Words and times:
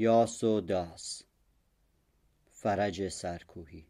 یاس 0.00 0.44
و 0.44 0.60
داس. 0.60 1.22
فرج 2.50 3.08
سرکوهی. 3.08 3.86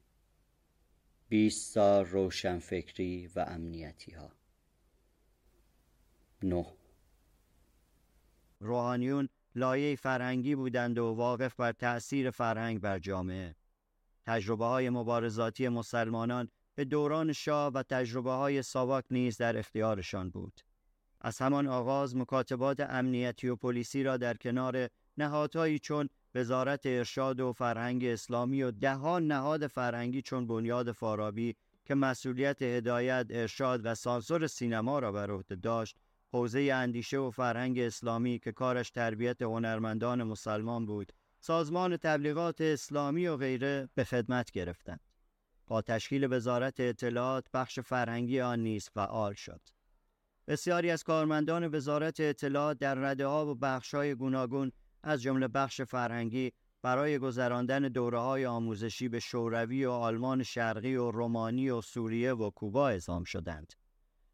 بیست 1.29 1.73
سال 1.75 2.05
روشنفکری 2.05 3.27
و 3.27 3.45
امنیتی 3.49 4.13
ها 4.13 4.33
نه. 6.43 6.67
روحانیون 8.61 9.29
لایه 9.55 9.97
فرهنگی 9.97 10.55
بودند 10.55 10.99
و 10.99 11.05
واقف 11.05 11.55
بر 11.55 11.73
تأثیر 11.73 12.31
فرهنگ 12.31 12.81
بر 12.81 12.99
جامعه. 12.99 13.55
تجربه 14.25 14.65
های 14.65 14.91
مبارزاتی 14.91 15.69
مسلمانان 15.69 16.49
به 16.75 16.85
دوران 16.85 17.33
شاه 17.33 17.73
و 17.73 17.83
تجربه 17.83 18.33
های 18.33 18.63
ساواک 18.63 19.05
نیز 19.11 19.37
در 19.37 19.59
اختیارشان 19.59 20.31
بود. 20.31 20.61
از 21.21 21.39
همان 21.39 21.67
آغاز 21.67 22.17
مکاتبات 22.17 22.81
امنیتی 22.81 23.49
و 23.49 23.57
پلیسی 23.57 24.03
را 24.03 24.17
در 24.17 24.37
کنار 24.37 24.89
نهادهایی 25.17 25.79
چون 25.79 26.09
وزارت 26.35 26.87
ارشاد 26.87 27.41
و 27.41 27.53
فرهنگ 27.53 28.05
اسلامی 28.05 28.63
و 28.63 28.71
دهان 28.71 29.27
نهاد 29.27 29.67
فرهنگی 29.67 30.23
چون 30.23 30.47
بنیاد 30.47 30.93
فارابی 30.93 31.57
که 31.85 31.95
مسئولیت 31.95 32.63
هدایت، 32.63 33.27
ارشاد 33.31 33.81
و 33.85 33.95
سانسور 33.95 34.47
سینما 34.47 34.99
را 34.99 35.13
بر 35.13 35.31
عهده 35.31 35.57
داشت، 35.57 35.97
حوزه 36.33 36.61
اندیشه 36.61 37.19
و 37.19 37.31
فرهنگ 37.31 37.79
اسلامی 37.79 38.39
که 38.39 38.53
کارش 38.53 38.91
تربیت 38.91 39.43
هنرمندان 39.43 40.23
مسلمان 40.23 40.87
بود، 40.87 41.13
سازمان 41.41 41.97
تبلیغات 41.97 42.61
اسلامی 42.61 43.27
و 43.27 43.37
غیره 43.37 43.89
به 43.95 44.05
خدمت 44.05 44.51
گرفتند. 44.51 45.01
با 45.67 45.83
تشکیل 45.83 46.33
وزارت 46.33 46.81
اطلاعات 46.81 47.45
بخش 47.55 47.81
فرهنگی 47.81 48.41
آن 48.41 48.61
نیز 48.61 48.89
فعال 48.89 49.35
شد. 49.35 49.61
بسیاری 50.47 50.91
از 50.91 51.05
کارمندان 51.05 51.75
وزارت 51.75 52.21
اطلاعات 52.21 52.79
در 52.79 52.95
رده 52.95 53.27
ها 53.27 53.47
و 53.47 53.55
بخش 53.55 53.95
های 53.95 54.15
گوناگون 54.15 54.73
از 55.03 55.23
جمله 55.23 55.49
بخش 55.49 55.81
فرهنگی 55.81 56.53
برای 56.83 57.19
گذراندن 57.19 57.83
دوره 57.83 58.19
های 58.19 58.47
آموزشی 58.47 59.09
به 59.09 59.21
شوروی 59.21 59.85
و 59.85 59.91
آلمان 59.91 60.43
شرقی 60.43 60.97
و 60.97 61.11
رومانی 61.11 61.71
و 61.71 61.81
سوریه 61.81 62.33
و 62.33 62.51
کوبا 62.51 62.89
اعزام 62.89 63.25
شدند. 63.25 63.73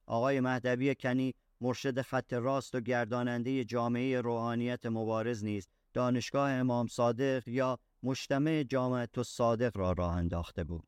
آقای 0.07 0.41
مهدوی 0.41 0.95
کنی 0.95 1.35
مرشد 1.61 2.01
خط 2.01 2.33
راست 2.33 2.75
و 2.75 2.81
گرداننده 2.81 3.65
جامعه 3.65 4.21
روحانیت 4.21 4.87
مبارز 4.87 5.45
نیز 5.45 5.69
دانشگاه 5.93 6.51
امام 6.51 6.87
صادق 6.87 7.49
یا 7.49 7.79
مجتمع 8.03 8.63
جامعت 8.63 9.23
صادق 9.23 9.77
را 9.77 9.93
راه 9.93 10.17
انداخته 10.17 10.65
بود. 10.65 10.87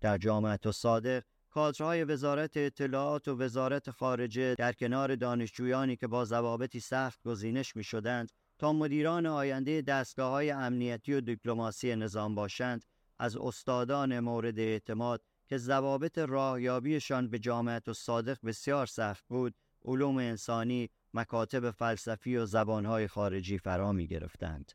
در 0.00 0.18
جامعت 0.18 0.70
صادق 0.70 1.22
کادرهای 1.50 2.04
وزارت 2.04 2.56
اطلاعات 2.56 3.28
و 3.28 3.36
وزارت 3.36 3.90
خارجه 3.90 4.54
در 4.54 4.72
کنار 4.72 5.16
دانشجویانی 5.16 5.96
که 5.96 6.06
با 6.06 6.24
ضوابطی 6.24 6.80
سخت 6.80 7.22
گزینش 7.22 7.76
می 7.76 7.84
شدند 7.84 8.32
تا 8.58 8.72
مدیران 8.72 9.26
آینده 9.26 9.82
دستگاه 9.82 10.30
های 10.30 10.50
امنیتی 10.50 11.12
و 11.12 11.20
دیپلماسی 11.20 11.96
نظام 11.96 12.34
باشند 12.34 12.84
از 13.18 13.36
استادان 13.36 14.20
مورد 14.20 14.58
اعتماد 14.58 15.22
که 15.46 15.58
ضوابط 15.58 16.18
راهیابیشان 16.18 17.28
به 17.28 17.38
جامعت 17.38 17.88
و 17.88 17.92
صادق 17.92 18.38
بسیار 18.44 18.86
سخت 18.86 19.24
بود 19.28 19.54
علوم 19.84 20.16
انسانی 20.16 20.90
مکاتب 21.14 21.70
فلسفی 21.70 22.36
و 22.36 22.46
زبانهای 22.46 23.06
خارجی 23.06 23.58
فرا 23.58 23.92
می 23.92 24.06
گرفتند. 24.06 24.72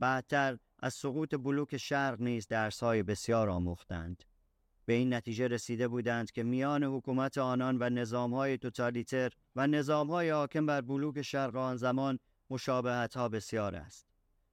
بعدتر 0.00 0.58
از 0.78 0.94
سقوط 0.94 1.34
بلوک 1.34 1.76
شرق 1.76 2.20
نیز 2.20 2.48
درسهای 2.48 3.02
بسیار 3.02 3.50
آموختند. 3.50 4.24
به 4.86 4.92
این 4.92 5.14
نتیجه 5.14 5.48
رسیده 5.48 5.88
بودند 5.88 6.30
که 6.30 6.42
میان 6.42 6.84
حکومت 6.84 7.38
آنان 7.38 7.78
و 7.80 7.90
نظامهای 7.90 8.58
توتالیتر 8.58 9.32
و 9.56 9.66
نظامهای 9.66 10.30
حاکم 10.30 10.66
بر 10.66 10.80
بلوک 10.80 11.22
شرق 11.22 11.56
آن 11.56 11.76
زمان 11.76 12.18
مشابهت 12.50 13.16
ها 13.16 13.28
بسیار 13.28 13.76
است. 13.76 14.06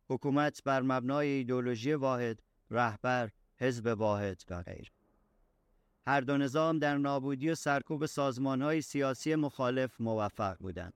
حکومت 0.09 0.63
بر 0.63 0.81
مبنای 0.81 1.27
ایدولوژی 1.27 1.93
واحد، 1.93 2.41
رهبر، 2.71 3.29
حزب 3.57 3.85
واحد 3.85 4.43
و 4.49 4.61
غیر. 4.61 4.91
هر 6.07 6.21
دو 6.21 6.37
نظام 6.37 6.79
در 6.79 6.97
نابودی 6.97 7.49
و 7.49 7.55
سرکوب 7.55 8.05
سازمان 8.05 8.61
های 8.61 8.81
سیاسی 8.81 9.35
مخالف 9.35 10.01
موفق 10.01 10.57
بودند. 10.57 10.93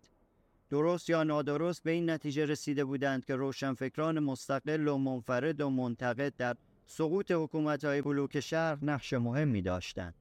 درست 0.69 1.09
یا 1.09 1.23
نادرست 1.23 1.83
به 1.83 1.91
این 1.91 2.09
نتیجه 2.09 2.45
رسیده 2.45 2.85
بودند 2.85 3.25
که 3.25 3.35
روشنفکران 3.35 4.19
مستقل 4.19 4.87
و 4.87 4.97
منفرد 4.97 5.61
و 5.61 5.69
منتقد 5.69 6.33
در 6.37 6.55
سقوط 6.85 7.31
حکومت 7.31 7.85
های 7.85 8.01
بلوک 8.01 8.39
شرق 8.39 8.79
نقش 8.81 9.13
مهمی 9.13 9.61
داشتند. 9.61 10.13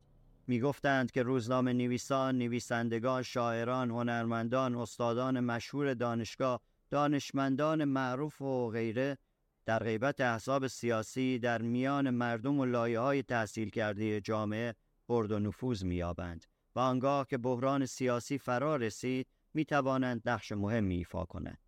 می 0.48 0.60
گفتند 0.60 1.10
که 1.10 1.22
روزنامه 1.22 1.72
نویسان، 1.72 2.38
نویسندگان، 2.38 3.22
شاعران، 3.22 3.90
هنرمندان، 3.90 4.74
استادان 4.74 5.40
مشهور 5.40 5.94
دانشگاه، 5.94 6.60
دانشمندان 6.90 7.84
معروف 7.84 8.42
و 8.42 8.70
غیره 8.70 9.18
در 9.66 9.78
غیبت 9.78 10.20
احزاب 10.20 10.66
سیاسی 10.66 11.38
در 11.38 11.62
میان 11.62 12.10
مردم 12.10 12.58
و 12.58 12.64
لایه 12.64 13.00
های 13.00 13.22
تحصیل 13.22 13.70
کرده 13.70 14.20
جامعه 14.20 14.74
برد 15.08 15.32
و 15.32 15.38
نفوذ 15.38 15.84
میابند 15.84 16.44
و 16.74 16.80
آنگاه 16.80 17.26
که 17.26 17.38
بحران 17.38 17.86
سیاسی 17.86 18.38
فرا 18.38 18.76
رسید 18.76 19.26
می 19.54 19.64
توانند 19.64 20.28
نقش 20.28 20.52
مهمی 20.52 20.96
ایفا 20.96 21.24
کنند. 21.24 21.58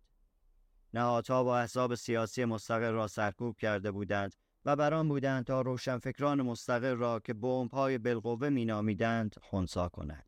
نهادها 0.93 1.43
و 1.45 1.47
احزاب 1.47 1.95
سیاسی 1.95 2.45
مستقل 2.45 2.91
را 2.91 3.07
سرکوب 3.07 3.57
کرده 3.57 3.91
بودند 3.91 4.35
و 4.65 4.75
بران 4.75 5.07
بودند 5.07 5.45
تا 5.45 5.61
روشنفکران 5.61 6.41
مستقل 6.41 6.95
را 6.95 7.19
که 7.19 7.33
بمب‌های 7.33 7.97
بالقوه 7.97 8.49
مینامیدند 8.49 9.35
خونسا 9.41 9.89
کنند. 9.89 10.25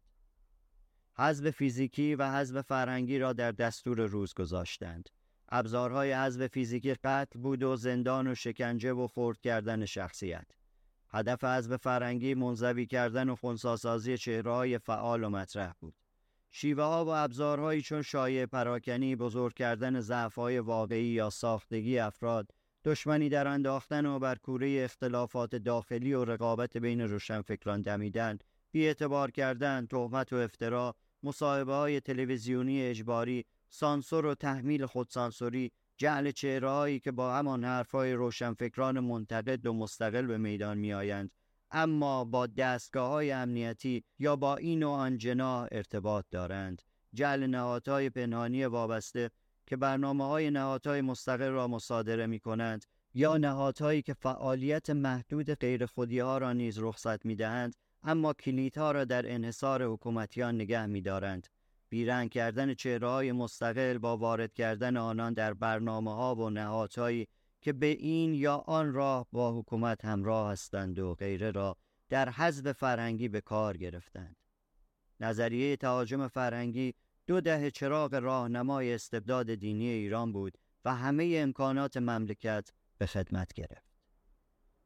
حزب 1.18 1.50
فیزیکی 1.50 2.16
و 2.16 2.32
حزب 2.32 2.62
فرهنگی 2.62 3.20
را 3.20 3.34
در 3.34 3.52
دستور 3.52 4.06
روز 4.06 4.34
گذاشتند. 4.34 5.10
ابزارهای 5.50 6.14
حزب 6.14 6.48
فیزیکی 6.48 6.94
قتل 6.94 7.40
بود 7.40 7.64
و 7.64 7.76
زندان 7.76 8.28
و 8.28 8.36
شکنجه 8.36 8.94
و 8.94 9.08
خورد 9.08 9.40
کردن 9.40 9.86
شخصیت. 9.86 10.48
هدف 11.10 11.44
حزب 11.44 11.78
فرهنگی 11.78 12.34
منزوی 12.34 12.86
کردن 12.86 13.30
و 13.30 13.36
خونساسازی 13.36 14.18
چهرههای 14.18 14.78
فعال 14.78 15.24
و 15.24 15.30
مطرح 15.30 15.74
بود. 15.80 15.96
شیوه 16.52 16.84
ها 16.84 17.06
و 17.06 17.10
ابزارهایی 17.10 17.82
چون 17.82 18.02
شایع 18.02 18.46
پراکنی 18.46 19.16
بزرگ 19.16 19.54
کردن 19.54 20.00
ضعفهای 20.00 20.60
واقعی 20.60 21.06
یا 21.06 21.30
ساختگی 21.30 22.00
افراد 22.00 22.52
دشمنی 22.86 23.30
در 23.30 23.48
انداختن 23.48 24.06
و 24.06 24.20
بر 24.20 24.36
کوره 24.36 24.84
اختلافات 24.84 25.56
داخلی 25.56 26.14
و 26.14 26.26
رقابت 26.26 26.78
بین 26.78 27.02
روشنفکران 27.02 27.82
دمیدن 27.82 28.40
بی 28.72 28.88
اعتبار 28.88 29.32
کردن 29.32 29.86
تهمت 29.86 30.34
و 30.34 30.36
افترا 30.36 30.96
مصاحبه 31.24 31.74
های 31.74 32.00
تلویزیونی 32.00 32.82
اجباری 32.82 33.46
سانسور 33.70 34.26
و 34.26 34.36
تحمیل 34.36 34.86
خودسانسوری 34.86 35.72
جعل 35.98 36.32
چهرههایی 36.32 37.00
که 37.00 37.12
با 37.12 37.36
همان 37.36 37.64
حرفهای 37.64 38.14
روشنفکران 38.14 39.00
منتقد 39.00 39.66
و 39.66 39.74
مستقل 39.74 40.26
به 40.26 40.38
میدان 40.38 40.78
میآیند. 40.78 41.32
اما 41.72 42.26
با 42.26 42.48
دستگاه 42.48 43.10
های 43.10 43.32
امنیتی 43.32 44.04
یا 44.20 44.36
با 44.36 44.56
این 44.56 44.84
و 44.84 44.90
آن 44.90 45.18
جناح 45.18 45.68
ارتباط 45.72 46.26
دارند. 46.32 46.82
جعل 47.14 47.48
نهادهای 47.48 48.10
پنهانی 48.10 48.66
وابسته 48.66 49.32
که 49.66 49.78
برنامه 49.78 50.28
های 50.28 50.52
نهادهای 50.52 51.02
مستقل 51.02 51.50
را 51.50 51.68
مصادره 51.68 52.26
می 52.26 52.40
کنند 52.40 52.86
یا 53.14 53.38
نهادهایی 53.38 54.02
که 54.02 54.14
فعالیت 54.14 54.90
محدود 54.90 55.54
غیر 55.54 55.86
خودی 55.86 56.20
ها 56.20 56.38
را 56.38 56.54
نیز 56.54 56.80
رخصت 56.80 57.26
می 57.26 57.36
دهند 57.36 57.76
اما 58.04 58.34
کلیدها 58.34 58.92
را 58.92 59.06
در 59.06 59.34
انحصار 59.34 59.84
حکومتیان 59.84 60.56
نگه 60.56 60.86
می 60.86 61.02
دارند. 61.02 61.48
بیرنگ 61.90 62.30
کردن 62.30 62.74
چهره 62.74 63.08
های 63.08 63.32
مستقل 63.32 63.98
با 63.98 64.18
وارد 64.18 64.54
کردن 64.54 64.98
آنان 64.98 65.34
در 65.34 65.54
برنامه 65.54 66.16
ها 66.16 66.36
و 66.36 66.50
نهادهایی 66.50 67.28
که 67.62 67.74
به 67.74 67.86
این 67.86 68.34
یا 68.34 68.56
آن 68.58 68.94
راه 68.94 69.28
با 69.32 69.60
حکومت 69.60 70.06
همراه 70.06 70.52
هستند 70.52 71.00
و 71.00 71.14
غیره 71.16 71.52
را 71.52 71.78
در 72.10 72.30
حزب 72.30 72.72
فرهنگی 72.72 73.28
به 73.28 73.42
کار 73.42 73.78
گرفتند. 73.78 74.36
نظریه 75.20 75.76
تهاجم 75.76 76.28
فرهنگی 76.28 76.94
دو 77.28 77.42
دهه 77.42 77.72
چراغ 77.72 78.14
راهنمای 78.14 78.94
استبداد 78.94 79.54
دینی 79.54 79.88
ایران 79.88 80.32
بود 80.32 80.58
و 80.86 80.96
همه 80.96 81.34
امکانات 81.38 81.98
مملکت 81.98 82.70
به 82.98 83.06
خدمت 83.06 83.54
گرفت. 83.54 83.94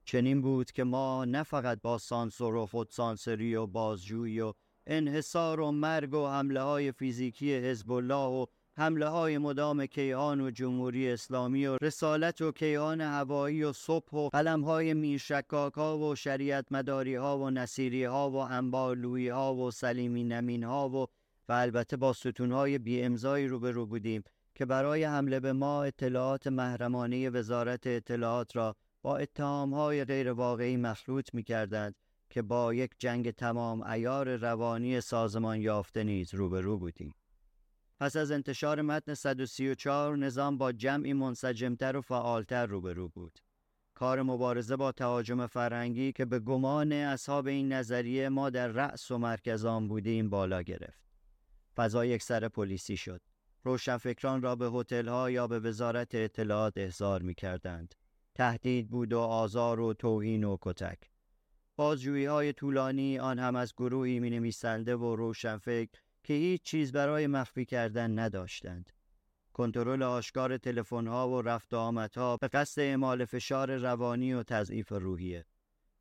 چنین 0.06 0.42
بود 0.42 0.72
که 0.72 0.84
ما 0.84 1.26
نه 1.26 1.44
فقط 1.44 1.82
با 1.82 1.98
سانسور 1.98 2.56
و 2.56 2.66
خودسانسری 2.66 3.56
و 3.56 3.68
بازجویی 3.68 4.40
و 4.40 4.54
انحصار 4.88 5.60
و 5.60 5.72
مرگ 5.72 6.14
و 6.14 6.28
حمله 6.28 6.62
های 6.62 6.92
فیزیکی 6.92 7.56
حزب 7.56 7.92
الله 7.92 8.28
و 8.28 8.46
حمله 8.78 9.08
های 9.08 9.38
مدام 9.38 9.86
کیهان 9.86 10.42
و 10.42 10.52
جمهوری 10.52 11.12
اسلامی 11.12 11.68
و 11.68 11.78
رسالت 11.82 12.42
و 12.42 12.52
کیهان 12.52 13.02
هوایی 13.02 13.64
و 13.64 13.74
صبح 13.74 14.14
و 14.14 14.30
قلم 14.30 14.64
های 14.64 14.94
میرشکاک 14.94 15.74
ها 15.74 15.98
و 15.98 16.16
شریعت 16.16 16.66
مداری 16.72 17.16
ها 17.16 17.40
و 17.40 17.50
نصیری 17.50 18.04
ها 18.04 18.32
و 18.32 18.36
انبالوی 18.36 19.30
ها 19.30 19.56
و 19.56 19.72
سلیمی 19.72 20.24
نمین 20.24 20.64
ها 20.64 20.90
و 20.90 21.08
و 21.50 21.54
البته 21.54 21.98
با 21.98 22.14
ستونهای 22.14 22.78
بی 22.78 23.02
امضایی 23.02 23.48
روبرو 23.48 23.86
بودیم 23.86 24.24
که 24.56 24.66
برای 24.66 25.04
حمله 25.04 25.40
به 25.40 25.54
ما 25.54 25.84
اطلاعات 25.84 26.48
محرمانه 26.48 27.30
وزارت 27.30 27.88
اطلاعات 27.88 28.56
را 28.56 28.76
با 29.02 29.18
اتهامهای 29.18 30.06
غیر 30.06 30.32
واقعی 30.32 30.78
مخلوط 30.78 31.34
می 31.34 31.44
کردند 31.44 31.96
که 32.30 32.42
با 32.42 32.74
یک 32.74 32.92
جنگ 33.00 33.32
تمام 33.32 33.82
ایار 33.82 34.36
روانی 34.36 35.02
سازمان 35.02 35.62
یافته 35.62 36.04
نیز 36.04 36.34
روبرو 36.34 36.78
بودیم. 36.78 37.14
پس 38.00 38.16
از 38.16 38.32
انتشار 38.32 38.82
متن 38.82 39.14
134 39.14 40.18
نظام 40.18 40.58
با 40.58 40.72
جمعی 40.72 41.14
منسجمتر 41.14 41.98
و 41.98 42.02
فعالتر 42.02 42.66
روبرو 42.66 43.10
بود. 43.10 43.40
کار 43.94 44.22
مبارزه 44.22 44.76
با 44.76 44.92
تهاجم 44.92 45.48
فرهنگی 45.48 46.12
که 46.12 46.26
به 46.26 46.40
گمان 46.40 46.92
اصحاب 46.92 47.48
این 47.48 47.74
نظریه 47.74 48.30
ما 48.30 48.50
در 48.50 48.68
رأس 48.68 49.12
و 49.12 49.18
مرکز 49.18 49.66
آن 49.66 49.88
بودیم 49.88 50.30
بالا 50.30 50.62
گرفت. 50.62 51.07
فضا 51.78 52.06
یک 52.06 52.24
سر 52.24 52.48
پلیسی 52.48 52.98
شد. 52.98 53.22
روشنفکران 53.64 54.42
را 54.42 54.56
به 54.56 54.66
هتل‌ها 54.66 55.32
یا 55.32 55.48
به 55.48 55.60
وزارت 55.60 56.16
اطلاعات 56.16 56.74
احضار 56.78 57.22
می 57.22 57.36
کردند. 57.36 57.96
تهدید 58.36 58.90
بود 58.90 59.14
و 59.14 59.20
آزار 59.20 59.80
و 59.80 59.94
توهین 59.94 60.44
و 60.44 60.58
کتک. 60.62 61.00
بازجویی 61.76 62.26
های 62.26 62.54
طولانی 62.54 63.20
آن 63.20 63.40
هم 63.40 63.56
از 63.56 63.74
گروهی 63.74 64.20
می 64.20 64.30
نویسنده 64.30 64.96
و 64.96 65.16
روشنفکر 65.16 66.00
که 66.24 66.34
هیچ 66.34 66.62
چیز 66.62 66.92
برای 66.92 67.28
مخفی 67.28 67.66
کردن 67.66 68.20
نداشتند. 68.20 68.90
کنترل 69.54 70.04
آشکار 70.04 70.58
تلفن‌ها 70.58 71.30
و 71.30 71.42
رفت 71.42 71.74
آمدها 71.74 72.38
به 72.38 72.48
قصد 72.48 72.82
اعمال 72.82 73.26
فشار 73.26 73.78
روانی 73.78 74.34
و 74.34 74.44
تضعیف 74.44 74.92
روحیه. 74.92 75.46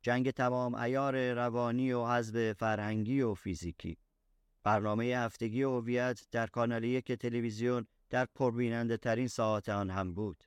جنگ 0.01 0.31
تمام 0.31 0.75
ایار 0.75 1.33
روانی 1.33 1.91
و 1.91 2.05
حزب 2.05 2.53
فرهنگی 2.53 3.21
و 3.21 3.33
فیزیکی. 3.33 3.97
برنامه 4.67 5.05
هفتگی 5.05 5.63
هویت 5.63 6.21
در 6.31 6.47
کانال 6.47 6.83
یک 6.83 7.11
تلویزیون 7.11 7.87
در 8.09 8.27
پربیننده 8.35 8.97
ترین 8.97 9.27
ساعت 9.27 9.69
آن 9.69 9.89
هم 9.89 10.13
بود. 10.13 10.43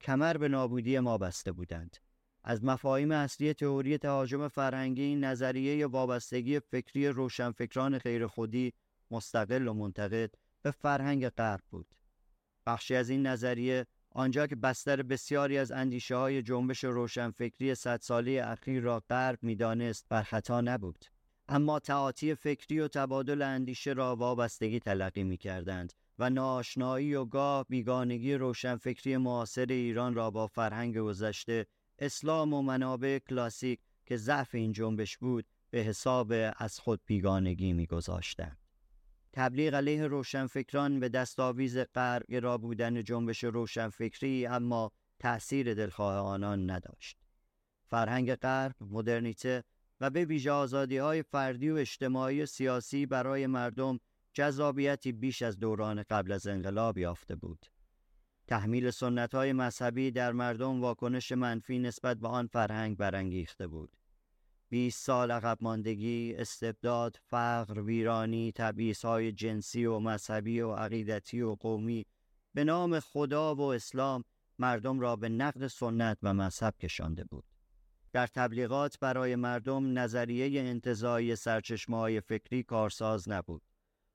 کمر 0.00 0.36
به 0.36 0.48
نابودی 0.48 0.98
ما 0.98 1.18
بسته 1.18 1.52
بودند. 1.52 1.96
از 2.44 2.64
مفاهیم 2.64 3.12
اصلی 3.12 3.54
تئوری 3.54 3.98
تهاجم 3.98 4.48
فرهنگی 4.48 5.16
نظریه 5.16 5.86
وابستگی 5.86 6.60
فکری 6.60 7.08
روشنفکران 7.08 7.98
غیر 7.98 8.26
خودی 8.26 8.72
مستقل 9.10 9.68
و 9.68 9.74
منتقد 9.74 10.34
به 10.62 10.70
فرهنگ 10.70 11.28
غرب 11.28 11.62
بود. 11.70 11.94
بخشی 12.66 12.94
از 12.94 13.10
این 13.10 13.26
نظریه 13.26 13.86
آنجا 14.10 14.46
که 14.46 14.56
بستر 14.56 15.02
بسیاری 15.02 15.58
از 15.58 15.72
اندیشه 15.72 16.16
های 16.16 16.42
جنبش 16.42 16.84
روشنفکری 16.84 17.74
صد 17.74 18.00
ساله 18.00 18.42
اخیر 18.44 18.82
را 18.82 19.00
غرب 19.10 19.38
می‌دانست 19.42 20.06
بر 20.08 20.22
خطا 20.22 20.60
نبود. 20.60 21.04
اما 21.48 21.78
تعاطی 21.78 22.34
فکری 22.34 22.80
و 22.80 22.88
تبادل 22.88 23.42
اندیشه 23.42 23.92
را 23.92 24.16
وابستگی 24.16 24.80
تلقی 24.80 25.24
می 25.24 25.36
کردند 25.36 25.92
و 26.18 26.30
ناشنایی 26.30 27.14
و 27.14 27.24
گاه 27.24 27.66
بیگانگی 27.68 28.34
روشنفکری 28.34 29.16
معاصر 29.16 29.66
ایران 29.66 30.14
را 30.14 30.30
با 30.30 30.46
فرهنگ 30.46 30.98
گذشته 30.98 31.66
اسلام 31.98 32.54
و 32.54 32.62
منابع 32.62 33.18
کلاسیک 33.18 33.80
که 34.06 34.16
ضعف 34.16 34.54
این 34.54 34.72
جنبش 34.72 35.18
بود 35.18 35.44
به 35.70 35.78
حساب 35.78 36.32
از 36.56 36.78
خود 36.78 37.00
بیگانگی 37.06 37.72
میگذاشتند. 37.72 38.58
تبلیغ 39.32 39.74
علیه 39.74 40.06
روشنفکران 40.06 41.00
به 41.00 41.08
دستاویز 41.08 41.78
غرب 41.78 42.24
را 42.30 42.58
بودن 42.58 43.04
جنبش 43.04 43.44
روشنفکری 43.44 44.46
اما 44.46 44.92
تأثیر 45.18 45.74
دلخواه 45.74 46.16
آنان 46.16 46.70
نداشت. 46.70 47.18
فرهنگ 47.86 48.34
غرب، 48.34 48.74
مدرنیته 48.80 49.64
و 50.00 50.10
به 50.10 50.24
ویژه 50.24 50.50
آزادی 50.50 50.96
های 50.96 51.22
فردی 51.22 51.70
و 51.70 51.74
اجتماعی 51.74 52.42
و 52.42 52.46
سیاسی 52.46 53.06
برای 53.06 53.46
مردم 53.46 54.00
جذابیتی 54.32 55.12
بیش 55.12 55.42
از 55.42 55.58
دوران 55.58 56.04
قبل 56.10 56.32
از 56.32 56.46
انقلاب 56.46 56.98
یافته 56.98 57.36
بود. 57.36 57.66
تحمیل 58.46 58.90
سنت 58.90 59.34
های 59.34 59.52
مذهبی 59.52 60.10
در 60.10 60.32
مردم 60.32 60.80
واکنش 60.80 61.32
منفی 61.32 61.78
نسبت 61.78 62.16
به 62.16 62.28
آن 62.28 62.46
فرهنگ 62.46 62.96
برانگیخته 62.96 63.66
بود. 63.66 63.96
20 64.70 65.04
سال 65.06 65.30
عقب 65.30 65.58
ماندگی، 65.60 66.34
استبداد، 66.38 67.16
فقر، 67.22 67.80
ویرانی، 67.80 68.52
تبعیض 68.52 69.04
های 69.04 69.32
جنسی 69.32 69.84
و 69.84 69.98
مذهبی 69.98 70.60
و 70.60 70.72
عقیدتی 70.72 71.40
و 71.42 71.54
قومی 71.54 72.06
به 72.54 72.64
نام 72.64 73.00
خدا 73.00 73.54
و 73.54 73.60
اسلام 73.60 74.24
مردم 74.58 75.00
را 75.00 75.16
به 75.16 75.28
نقد 75.28 75.66
سنت 75.66 76.18
و 76.22 76.34
مذهب 76.34 76.74
کشانده 76.78 77.24
بود. 77.24 77.44
در 78.12 78.26
تبلیغات 78.26 78.98
برای 79.00 79.36
مردم 79.36 79.98
نظریه 79.98 80.60
انتظایی 80.60 81.36
سرچشمه 81.36 82.20
فکری 82.20 82.62
کارساز 82.62 83.28
نبود. 83.28 83.62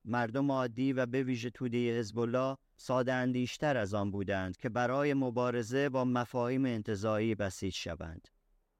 مردم 0.04 0.50
عادی 0.50 0.92
و 0.92 1.06
به 1.06 1.22
ویژه 1.22 1.50
توده 1.50 1.98
حزب 1.98 2.18
الله 2.18 2.56
ساده 2.76 3.12
اندیشتر 3.12 3.76
از 3.76 3.94
آن 3.94 4.10
بودند 4.10 4.56
که 4.56 4.68
برای 4.68 5.14
مبارزه 5.14 5.88
با 5.88 6.04
مفاهیم 6.04 6.64
انتظایی 6.64 7.34
بسیج 7.34 7.74
شوند. 7.74 8.28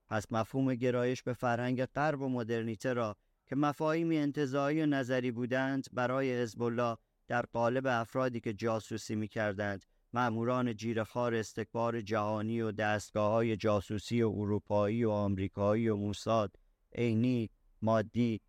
پس 0.08 0.32
مفهوم 0.32 0.74
گرایش 0.74 1.22
به 1.22 1.32
فرهنگ 1.32 1.84
غرب 1.84 2.20
و 2.20 2.28
مدرنیته 2.28 2.92
را 2.92 3.16
که 3.46 3.56
مفاهیم 3.56 4.10
انتظایی 4.10 4.82
و 4.82 4.86
نظری 4.86 5.30
بودند 5.30 5.86
برای 5.92 6.42
حزب 6.42 6.96
در 7.28 7.42
قالب 7.42 7.86
افرادی 7.86 8.40
که 8.40 8.52
جاسوسی 8.52 9.14
می 9.14 9.28
کردند 9.28 9.84
مأموران 10.14 10.76
جیرخار 10.76 11.34
استکبار 11.34 12.00
جهانی 12.00 12.60
و 12.60 12.72
دستگاه 12.72 13.32
های 13.32 13.56
جاسوسی 13.56 14.22
و 14.22 14.28
اروپایی 14.28 15.04
و 15.04 15.10
آمریکایی 15.10 15.88
و 15.88 15.96
موساد 15.96 16.56
عینی 16.94 17.50
مادی 17.82 18.40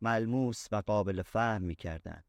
ملموس 0.00 0.66
و 0.72 0.76
قابل 0.86 1.22
فهم 1.22 1.62
می 1.62 1.74
کردند. 1.74 2.24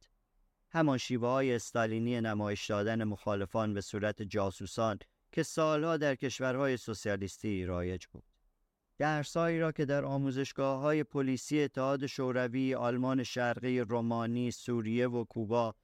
همان 0.72 0.98
شیوه 0.98 1.28
های 1.28 1.56
استالینی 1.56 2.22
نمایش 2.22 2.70
دادن 2.70 3.04
مخالفان 3.04 3.74
به 3.74 3.82
صورت 3.82 4.22
جاسوسان 4.22 5.00
که 5.32 5.44
سالها 5.44 5.98
در 5.98 6.16
کشورهای 6.16 6.78
سوسیالیستی 6.78 7.66
رایج 7.66 8.06
بود. 8.06 8.24
درسهایی 8.98 9.60
را 9.60 9.72
که 9.72 9.86
در 9.86 10.06
آموزشگاه 10.06 10.80
های 10.80 11.04
پلیسی 11.04 11.62
اتحاد 11.62 12.06
شوروی، 12.06 12.76
آلمان 12.76 13.24
شرقی، 13.24 13.80
رومانی، 13.80 14.52
سوریه 14.52 15.08
و 15.08 15.24
کوبا 15.24 15.76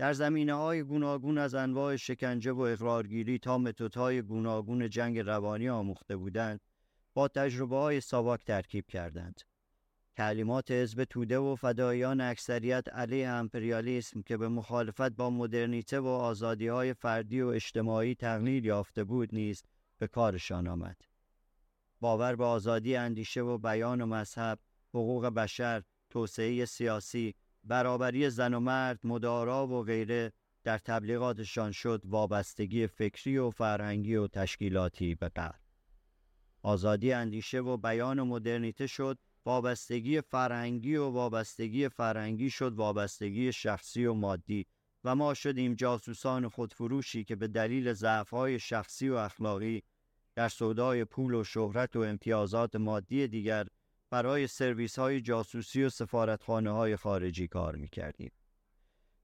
در 0.00 0.12
زمینه 0.12 0.54
های 0.54 0.82
گوناگون 0.82 1.38
از 1.38 1.54
انواع 1.54 1.96
شکنجه 1.96 2.52
و 2.52 2.60
اقرارگیری 2.60 3.38
تا 3.38 3.58
متدهای 3.58 4.22
گوناگون 4.22 4.88
جنگ 4.88 5.18
روانی 5.18 5.68
آموخته 5.68 6.16
بودند 6.16 6.60
با 7.14 7.28
تجربه 7.28 7.76
های 7.76 8.00
ساواک 8.00 8.44
ترکیب 8.44 8.86
کردند. 8.86 9.40
تعلیمات 10.16 10.70
حزب 10.70 11.04
توده 11.04 11.38
و 11.38 11.56
فدایان 11.56 12.20
اکثریت 12.20 12.88
علیه 12.92 13.28
امپریالیسم 13.28 14.22
که 14.22 14.36
به 14.36 14.48
مخالفت 14.48 15.10
با 15.10 15.30
مدرنیته 15.30 16.00
و 16.00 16.06
آزادی 16.06 16.68
های 16.68 16.94
فردی 16.94 17.40
و 17.40 17.46
اجتماعی 17.46 18.14
تقلیل 18.14 18.64
یافته 18.64 19.04
بود 19.04 19.34
نیز 19.34 19.62
به 19.98 20.06
کارشان 20.06 20.68
آمد. 20.68 20.96
باور 22.00 22.36
به 22.36 22.44
آزادی 22.44 22.96
اندیشه 22.96 23.40
و 23.40 23.58
بیان 23.58 24.00
و 24.00 24.06
مذهب، 24.06 24.58
حقوق 24.94 25.26
بشر، 25.26 25.82
توسعه 26.10 26.64
سیاسی، 26.64 27.34
برابری 27.64 28.30
زن 28.30 28.54
و 28.54 28.60
مرد، 28.60 29.00
مدارا 29.04 29.66
و 29.66 29.82
غیره 29.82 30.32
در 30.64 30.78
تبلیغاتشان 30.78 31.72
شد 31.72 32.02
وابستگی 32.04 32.86
فکری 32.86 33.38
و 33.38 33.50
فرهنگی 33.50 34.14
و 34.16 34.28
تشکیلاتی 34.28 35.14
به 35.14 35.28
غرب. 35.28 35.60
آزادی 36.62 37.12
اندیشه 37.12 37.60
و 37.60 37.76
بیان 37.76 38.18
و 38.18 38.24
مدرنیته 38.24 38.86
شد 38.86 39.18
وابستگی 39.44 40.20
فرهنگی 40.20 40.96
و 40.96 41.04
وابستگی 41.04 41.88
فرهنگی 41.88 42.50
شد 42.50 42.74
وابستگی 42.74 43.52
شخصی 43.52 44.04
و 44.04 44.14
مادی 44.14 44.66
و 45.04 45.14
ما 45.14 45.34
شدیم 45.34 45.74
جاسوسان 45.74 46.48
خودفروشی 46.48 47.24
که 47.24 47.36
به 47.36 47.48
دلیل 47.48 47.92
ضعف‌های 47.92 48.58
شخصی 48.58 49.08
و 49.08 49.14
اخلاقی 49.14 49.82
در 50.34 50.48
سودای 50.48 51.04
پول 51.04 51.34
و 51.34 51.44
شهرت 51.44 51.96
و 51.96 52.00
امتیازات 52.00 52.76
مادی 52.76 53.28
دیگر 53.28 53.66
برای 54.10 54.46
سرویس 54.46 54.98
های 54.98 55.20
جاسوسی 55.20 55.82
و 55.82 55.88
سفارتخانه 55.88 56.70
های 56.70 56.96
خارجی 56.96 57.48
کار 57.48 57.76
می 57.76 57.88
کردیم. 57.88 58.32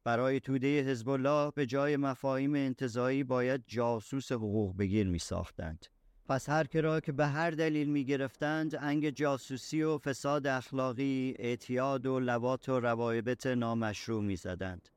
برای 0.04 0.40
توده 0.40 0.82
حزب 0.82 1.08
الله 1.08 1.50
به 1.50 1.66
جای 1.66 1.96
مفاهیم 1.96 2.54
انتظایی 2.54 3.24
باید 3.24 3.64
جاسوس 3.66 4.32
حقوق 4.32 4.76
بگیر 4.76 5.06
می 5.06 5.18
ساختند. 5.18 5.86
پس 6.28 6.48
هر 6.48 6.64
کرا 6.64 7.00
که 7.00 7.12
به 7.12 7.26
هر 7.26 7.50
دلیل 7.50 7.88
می 7.88 8.04
گرفتند 8.04 8.74
انگ 8.74 9.10
جاسوسی 9.10 9.82
و 9.82 9.98
فساد 9.98 10.46
اخلاقی 10.46 11.34
اعتیاد 11.38 12.06
و 12.06 12.20
لوات 12.20 12.68
و 12.68 12.80
روایبت 12.80 13.46
نامشروع 13.46 14.22
می 14.22 14.36
زدند. 14.36 14.88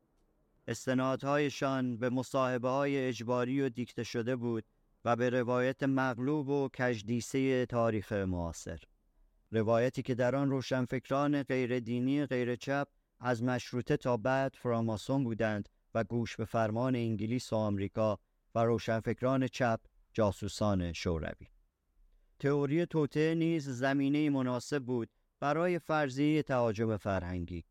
استنادهایشان 0.67 1.97
به 1.97 2.09
مصاحبه 2.09 2.69
های 2.69 3.07
اجباری 3.07 3.61
و 3.61 3.69
دیکته 3.69 4.03
شده 4.03 4.35
بود 4.35 4.63
و 5.05 5.15
به 5.15 5.29
روایت 5.29 5.83
مغلوب 5.83 6.49
و 6.49 6.69
کجدیسه 6.79 7.65
تاریخ 7.65 8.11
معاصر. 8.11 8.79
روایتی 9.51 10.01
که 10.01 10.15
در 10.15 10.35
آن 10.35 10.49
روشنفکران 10.49 11.43
غیر 11.43 11.79
دینی 11.79 12.25
غیر 12.25 12.55
چپ 12.55 12.87
از 13.19 13.43
مشروطه 13.43 13.97
تا 13.97 14.17
بعد 14.17 14.55
فراماسون 14.55 15.23
بودند 15.23 15.69
و 15.93 16.03
گوش 16.03 16.35
به 16.35 16.45
فرمان 16.45 16.95
انگلیس 16.95 17.53
و 17.53 17.55
آمریکا 17.55 18.19
و 18.55 18.59
روشنفکران 18.59 19.47
چپ 19.47 19.79
جاسوسان 20.13 20.93
شوروی. 20.93 21.47
تئوری 22.39 22.85
توته 22.85 23.35
نیز 23.35 23.69
زمینه 23.69 24.29
مناسب 24.29 24.83
بود 24.83 25.09
برای 25.39 25.79
فرضیه 25.79 26.43
تهاجم 26.43 26.97
فرهنگی. 26.97 27.63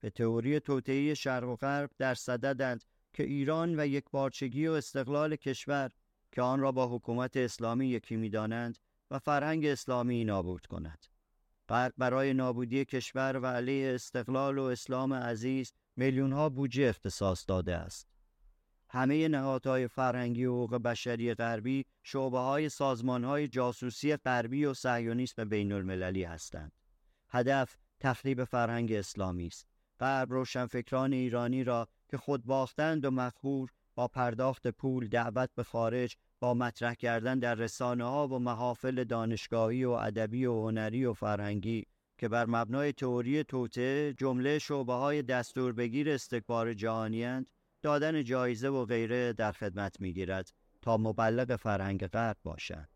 به 0.00 0.10
تئوری 0.10 0.60
توطئه 0.60 1.14
شرق 1.14 1.48
و 1.48 1.56
غرب 1.56 1.90
در 1.98 2.14
صددند 2.14 2.84
که 3.12 3.22
ایران 3.22 3.80
و 3.80 3.86
یک 3.86 4.04
بارچگی 4.10 4.66
و 4.66 4.72
استقلال 4.72 5.36
کشور 5.36 5.90
که 6.32 6.42
آن 6.42 6.60
را 6.60 6.72
با 6.72 6.96
حکومت 6.96 7.36
اسلامی 7.36 7.86
یکی 7.86 8.16
می‌دانند 8.16 8.78
و 9.10 9.18
فرهنگ 9.18 9.66
اسلامی 9.66 10.24
نابود 10.24 10.66
کند 10.66 11.06
غرب 11.70 11.92
برای 11.98 12.34
نابودی 12.34 12.84
کشور 12.84 13.40
و 13.42 13.46
علیه 13.46 13.94
استقلال 13.94 14.58
و 14.58 14.62
اسلام 14.62 15.14
عزیز 15.14 15.72
میلیون 15.96 16.32
ها 16.32 16.48
بودجه 16.48 16.88
اختصاص 16.88 17.44
داده 17.48 17.76
است. 17.76 18.08
همه 18.88 19.28
نهادهای 19.28 19.88
فرهنگی 19.88 20.44
و 20.44 20.52
حقوق 20.52 20.74
بشری 20.74 21.34
غربی 21.34 21.84
شعبه 22.02 22.38
های 22.38 22.68
سازمان 22.68 23.24
های 23.24 23.48
جاسوسی 23.48 24.16
غربی 24.16 24.64
و 24.64 24.74
صهیونیسم 24.74 25.48
بین 25.48 25.72
المللی 25.72 26.24
هستند. 26.24 26.72
هدف 27.28 27.76
تخریب 28.00 28.44
فرهنگ 28.44 28.92
اسلامی 28.92 29.46
است. 29.46 29.66
غرب 30.00 30.32
روشنفکران 30.32 31.12
ایرانی 31.12 31.64
را 31.64 31.88
که 32.08 32.16
خود 32.16 32.44
باختند 32.44 33.04
و 33.04 33.10
مخور 33.10 33.70
با 33.94 34.08
پرداخت 34.08 34.66
پول 34.66 35.08
دعوت 35.08 35.50
به 35.54 35.62
خارج 35.62 36.16
با 36.40 36.54
مطرح 36.54 36.94
کردن 36.94 37.38
در 37.38 37.54
رسانه 37.54 38.04
ها 38.04 38.28
و 38.28 38.38
محافل 38.38 39.04
دانشگاهی 39.04 39.84
و 39.84 39.90
ادبی 39.90 40.46
و 40.46 40.62
هنری 40.62 41.04
و 41.04 41.12
فرهنگی 41.12 41.86
که 42.18 42.28
بر 42.28 42.46
مبنای 42.46 42.92
تئوری 42.92 43.44
توته 43.44 44.14
جمله 44.18 44.58
شعبه 44.58 44.92
های 44.92 45.22
دستور 45.22 45.72
بگیر 45.72 46.10
استکبار 46.10 46.74
جهانیند 46.74 47.50
دادن 47.82 48.24
جایزه 48.24 48.68
و 48.68 48.84
غیره 48.84 49.32
در 49.32 49.52
خدمت 49.52 50.00
می‌گیرد 50.00 50.52
تا 50.82 50.96
مبلغ 50.96 51.56
فرهنگ 51.56 52.06
غرب 52.06 52.36
باشند. 52.44 52.88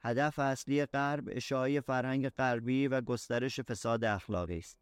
هدف 0.00 0.38
اصلی 0.38 0.86
غرب 0.86 1.24
اشاعه 1.30 1.80
فرهنگ 1.80 2.28
غربی 2.28 2.88
و 2.88 3.00
گسترش 3.00 3.60
فساد 3.60 4.04
اخلاقی 4.04 4.58
است. 4.58 4.78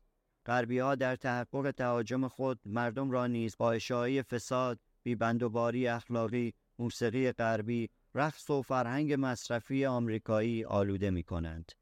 غربی 0.47 0.79
ها 0.79 0.95
در 0.95 1.17
تحقق 1.17 1.71
تهاجم 1.71 2.29
خود 2.29 2.61
مردم 2.67 3.11
را 3.11 3.27
نیز 3.27 3.57
با 3.59 3.73
اشاعه 3.73 4.23
فساد، 4.23 4.79
بیبندوباری 5.03 5.89
اخلاقی، 5.89 6.55
موسیقی 6.79 7.33
غربی، 7.33 7.91
رقص 8.15 8.51
و 8.51 8.63
فرهنگ 8.63 9.15
مصرفی 9.19 9.87
آمریکایی 9.87 10.65
آلوده 10.65 11.11
می 11.11 11.23
کنند. 11.23 11.73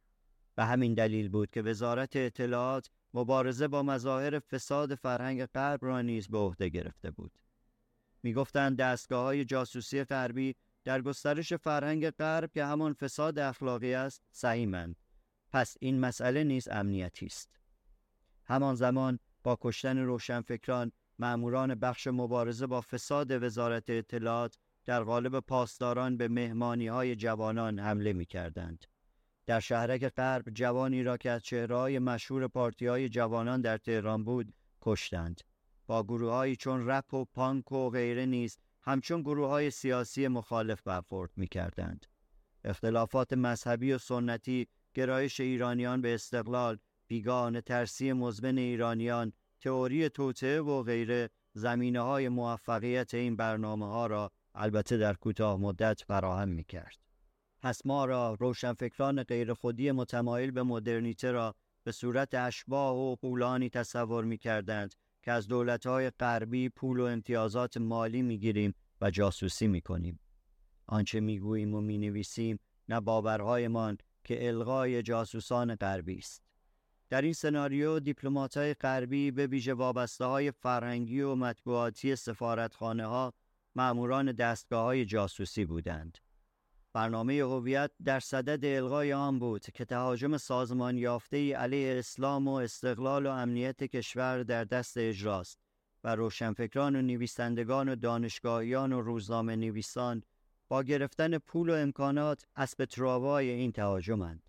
به 0.55 0.65
همین 0.65 0.95
دلیل 0.95 1.29
بود 1.29 1.51
که 1.51 1.63
وزارت 1.63 2.17
اطلاعات 2.17 2.91
مبارزه 3.15 3.69
با 3.69 3.83
مظاهر 3.83 4.39
فساد 4.39 4.95
فرهنگ 4.95 5.47
غرب 5.47 5.85
را 5.85 6.03
نیز 6.03 6.29
به 6.29 6.39
عهده 6.39 6.69
گرفته 6.69 7.11
بود. 7.11 7.39
می‌گفتند 8.23 8.77
دستگاه 8.77 9.25
های 9.25 9.45
جاسوسی 9.45 10.05
غربی 10.05 10.55
در 10.85 11.03
گسترش 11.03 11.53
فرهنگ 11.53 12.11
غرب 12.11 12.53
که 12.53 12.65
همان 12.65 12.93
فساد 12.93 13.39
اخلاقی 13.39 13.95
است 13.95 14.23
سهیمند. 14.31 14.97
پس 15.53 15.77
این 15.81 16.01
مسئله 16.01 16.45
نیز 16.45 16.69
امنیتی 16.69 17.27
است. 17.27 17.61
همان 18.45 18.75
زمان 18.75 19.19
با 19.43 19.59
کشتن 19.61 19.99
روشنفکران 19.99 20.93
مأموران 21.19 21.75
بخش 21.75 22.07
مبارزه 22.07 22.67
با 22.67 22.81
فساد 22.81 23.43
وزارت 23.43 23.91
اطلاعات 23.91 24.59
در 24.85 25.03
قالب 25.03 25.41
پاسداران 25.41 26.17
به 26.17 26.29
مهمانی 26.29 26.87
های 26.87 27.17
جوانان 27.17 27.79
حمله 27.79 28.13
می 28.13 28.27
کردند. 28.27 28.85
در 29.47 29.61
شهرک 29.61 30.09
غرب 30.09 30.51
جوانی 30.51 31.03
را 31.03 31.17
که 31.17 31.31
از 31.31 31.43
چهرهای 31.43 31.99
مشهور 31.99 32.49
پارتی 32.49 32.87
های 32.87 33.09
جوانان 33.09 33.61
در 33.61 33.79
تهران 33.79 34.25
بود 34.25 34.55
کشتند. 34.83 35.41
با 35.87 36.03
گروههایی 36.03 36.57
چون 36.57 36.87
رپ 36.87 37.15
و 37.15 37.25
پانک 37.25 37.73
و 37.73 37.91
غیره 37.91 38.27
نیز 38.27 38.59
همچون 38.83 39.23
گروه 39.23 39.49
های 39.49 39.71
سیاسی 39.71 40.29
مخالف 40.29 40.83
برخورد 40.83 41.31
می 41.37 41.47
کردند. 41.47 42.07
اختلافات 42.65 43.33
مذهبی 43.33 43.93
و 43.93 43.99
سنتی، 43.99 44.69
گرایش 44.95 45.41
ایرانیان 45.41 46.01
به 46.01 46.15
استقلال، 46.15 46.79
بیگان 47.07 47.61
ترسی 47.61 48.13
مزمن 48.13 48.59
ایرانیان، 48.59 49.33
تئوری 49.61 50.09
توته 50.09 50.61
و 50.61 50.83
غیره 50.83 51.31
زمینه 51.53 52.01
های 52.01 52.29
موفقیت 52.29 53.15
این 53.15 53.37
برنامه 53.37 53.87
ها 53.87 54.07
را 54.07 54.31
البته 54.55 54.97
در 54.97 55.15
کوتاه 55.15 55.57
مدت 55.61 56.03
فراهم 56.07 56.49
می 56.49 56.65
کرد. 56.65 56.97
پس 57.63 57.87
ما 57.87 58.05
را 58.05 58.37
روشنفکران 58.41 59.23
غیر 59.23 59.55
خودی 59.55 59.93
متمایل 59.93 60.51
به 60.51 60.63
مدرنیته 60.63 61.31
را 61.31 61.55
به 61.85 61.93
صورت 61.93 62.35
اشباه 62.35 62.97
و 62.97 63.17
قولانی 63.17 63.69
تصور 63.69 64.25
می 64.25 64.39
کردند 64.39 64.95
که 65.23 65.33
از 65.33 65.49
دولتهای 65.49 66.11
غربی 66.11 66.69
پول 66.69 67.01
و 67.01 67.05
امتیازات 67.05 67.77
مالی 67.77 68.23
می 68.23 68.39
گیریم 68.39 68.75
و 69.01 69.11
جاسوسی 69.11 69.67
می 69.67 69.81
کنیم. 69.81 70.21
آنچه 70.87 71.21
می 71.21 71.39
گوییم 71.39 71.75
و 71.75 71.81
می 71.81 71.99
نویسیم 71.99 72.59
نه 72.89 73.01
باورهایمان 73.01 73.99
که 74.25 74.49
الغای 74.49 75.03
جاسوسان 75.03 75.75
غربی 75.75 76.19
است. 76.19 76.43
در 77.09 77.23
این 77.23 77.33
سناریو 77.33 78.01
دیپلمات‌های 78.01 78.75
غربی 78.75 79.31
به 79.31 79.47
ویژه 79.47 79.75
وابسته 79.75 80.25
های 80.25 80.51
فرهنگی 80.51 81.21
و 81.21 81.35
مطبوعاتی 81.35 82.17
سفارتخانه 82.17 83.07
ها 83.07 83.33
معموران 83.77 84.33
دستگاه 84.33 84.85
های 84.85 85.05
جاسوسی 85.05 85.65
بودند. 85.65 86.19
برنامه 86.93 87.35
هویت 87.35 87.91
در 88.05 88.21
صدد 88.21 88.65
الغای 88.65 89.13
آن 89.13 89.39
بود 89.39 89.63
که 89.63 89.85
تهاجم 89.85 90.37
سازمان 90.37 90.97
یافته 90.99 91.57
علیه 91.57 91.99
اسلام 91.99 92.49
و 92.49 92.53
استقلال 92.53 93.27
و 93.27 93.31
امنیت 93.31 93.85
کشور 93.85 94.43
در 94.43 94.65
دست 94.65 94.97
اجراست 94.97 95.59
و 96.05 96.15
روشنفکران 96.15 96.97
و 96.97 97.03
نویسندگان 97.03 97.89
و 97.89 97.97
دانشگاهیان 97.97 98.93
و 98.93 99.01
روزنامه 99.01 99.57
نویسان 99.57 100.23
با 100.69 100.83
گرفتن 100.83 101.39
پول 101.39 101.71
و 101.71 101.73
امکانات 101.73 102.47
اسب 102.57 102.85
تراوای 102.85 103.51
این 103.51 103.73
تهاجمند. 103.73 104.49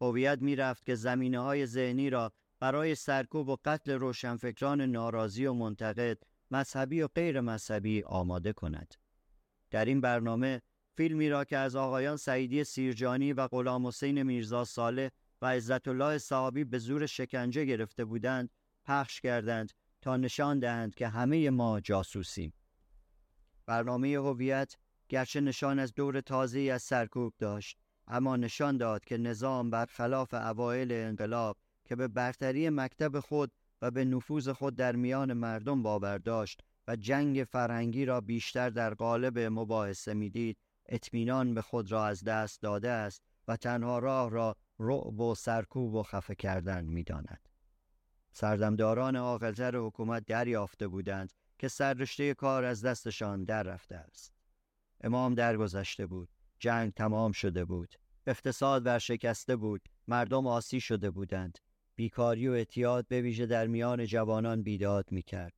هویت 0.00 0.38
می‌رفت 0.42 0.86
که 0.86 0.94
زمینه 0.94 1.38
های 1.40 1.66
ذهنی 1.66 2.10
را 2.10 2.32
برای 2.60 2.94
سرکوب 2.94 3.48
و 3.48 3.56
قتل 3.64 3.92
روشنفکران 3.92 4.80
ناراضی 4.80 5.46
و 5.46 5.52
منتقد 5.52 6.18
مذهبی 6.50 7.02
و 7.02 7.08
غیر 7.08 7.40
مذهبی 7.40 8.02
آماده 8.02 8.52
کند. 8.52 8.94
در 9.70 9.84
این 9.84 10.00
برنامه 10.00 10.62
فیلمی 10.96 11.28
را 11.28 11.44
که 11.44 11.56
از 11.56 11.76
آقایان 11.76 12.16
سعیدی 12.16 12.64
سیرجانی 12.64 13.32
و 13.32 13.48
غلام 13.48 13.86
حسین 13.86 14.22
میرزا 14.22 14.64
صالح 14.64 15.08
و 15.42 15.46
عزت 15.46 15.88
الله 15.88 16.18
صحابی 16.18 16.64
به 16.64 16.78
زور 16.78 17.06
شکنجه 17.06 17.64
گرفته 17.64 18.04
بودند 18.04 18.50
پخش 18.84 19.20
کردند 19.20 19.72
تا 20.02 20.16
نشان 20.16 20.58
دهند 20.58 20.94
که 20.94 21.08
همه 21.08 21.50
ما 21.50 21.80
جاسوسیم. 21.80 22.52
برنامه 23.66 24.08
هویت 24.08 24.76
گرچه 25.08 25.40
نشان 25.40 25.78
از 25.78 25.94
دور 25.94 26.20
تازه 26.20 26.60
از 26.60 26.82
سرکوب 26.82 27.34
داشت 27.38 27.78
اما 28.08 28.36
نشان 28.36 28.76
داد 28.76 29.04
که 29.04 29.16
نظام 29.16 29.70
برخلاف 29.70 30.34
اوایل 30.34 30.92
انقلاب 30.92 31.56
که 31.84 31.96
به 31.96 32.08
برتری 32.08 32.70
مکتب 32.70 33.20
خود 33.20 33.52
و 33.84 33.90
به 33.90 34.04
نفوذ 34.04 34.48
خود 34.48 34.76
در 34.76 34.96
میان 34.96 35.32
مردم 35.32 35.82
باور 35.82 36.18
داشت 36.18 36.62
و 36.88 36.96
جنگ 36.96 37.44
فرهنگی 37.44 38.04
را 38.04 38.20
بیشتر 38.20 38.70
در 38.70 38.94
قالب 38.94 39.38
مباحثه 39.38 40.14
می‌دید 40.14 40.58
اطمینان 40.86 41.54
به 41.54 41.62
خود 41.62 41.92
را 41.92 42.06
از 42.06 42.24
دست 42.24 42.62
داده 42.62 42.90
است 42.90 43.22
و 43.48 43.56
تنها 43.56 43.98
راه 43.98 44.30
را 44.30 44.56
رعب 44.78 45.20
و 45.20 45.34
سرکوب 45.34 45.94
و 45.94 46.02
خفه 46.02 46.34
کردن 46.34 46.84
می‌داند. 46.84 47.48
سردمداران 48.32 49.16
عاقلتر 49.16 49.76
حکومت 49.76 50.24
دریافته 50.26 50.88
بودند 50.88 51.32
که 51.58 51.68
سررشته 51.68 52.34
کار 52.34 52.64
از 52.64 52.84
دستشان 52.84 53.44
در 53.44 53.62
رفته 53.62 53.96
است. 53.96 54.32
امام 55.00 55.34
درگذشته 55.34 56.06
بود. 56.06 56.28
جنگ 56.58 56.92
تمام 56.92 57.32
شده 57.32 57.64
بود. 57.64 57.94
اقتصاد 58.26 58.86
ورشکسته 58.86 59.56
بود. 59.56 59.88
مردم 60.08 60.46
آسی 60.46 60.80
شده 60.80 61.10
بودند. 61.10 61.58
بیکاری 61.96 62.48
و 62.48 62.52
اعتیاد 62.52 63.06
به 63.08 63.20
ویژه 63.20 63.46
در 63.46 63.66
میان 63.66 64.06
جوانان 64.06 64.62
بیداد 64.62 65.06
می 65.10 65.22
کرد. 65.22 65.52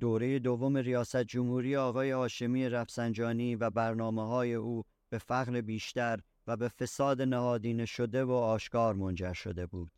دوره 0.00 0.38
دوم 0.38 0.76
ریاست 0.76 1.22
جمهوری 1.22 1.76
آقای 1.76 2.10
هاشمی 2.10 2.68
رفسنجانی 2.68 3.56
و 3.56 3.70
برنامه 3.70 4.28
های 4.28 4.54
او 4.54 4.82
به 5.10 5.18
فقر 5.18 5.60
بیشتر 5.60 6.20
و 6.46 6.56
به 6.56 6.68
فساد 6.68 7.22
نهادینه 7.22 7.86
شده 7.86 8.24
و 8.24 8.30
آشکار 8.30 8.94
منجر 8.94 9.32
شده 9.32 9.66
بود. 9.66 9.90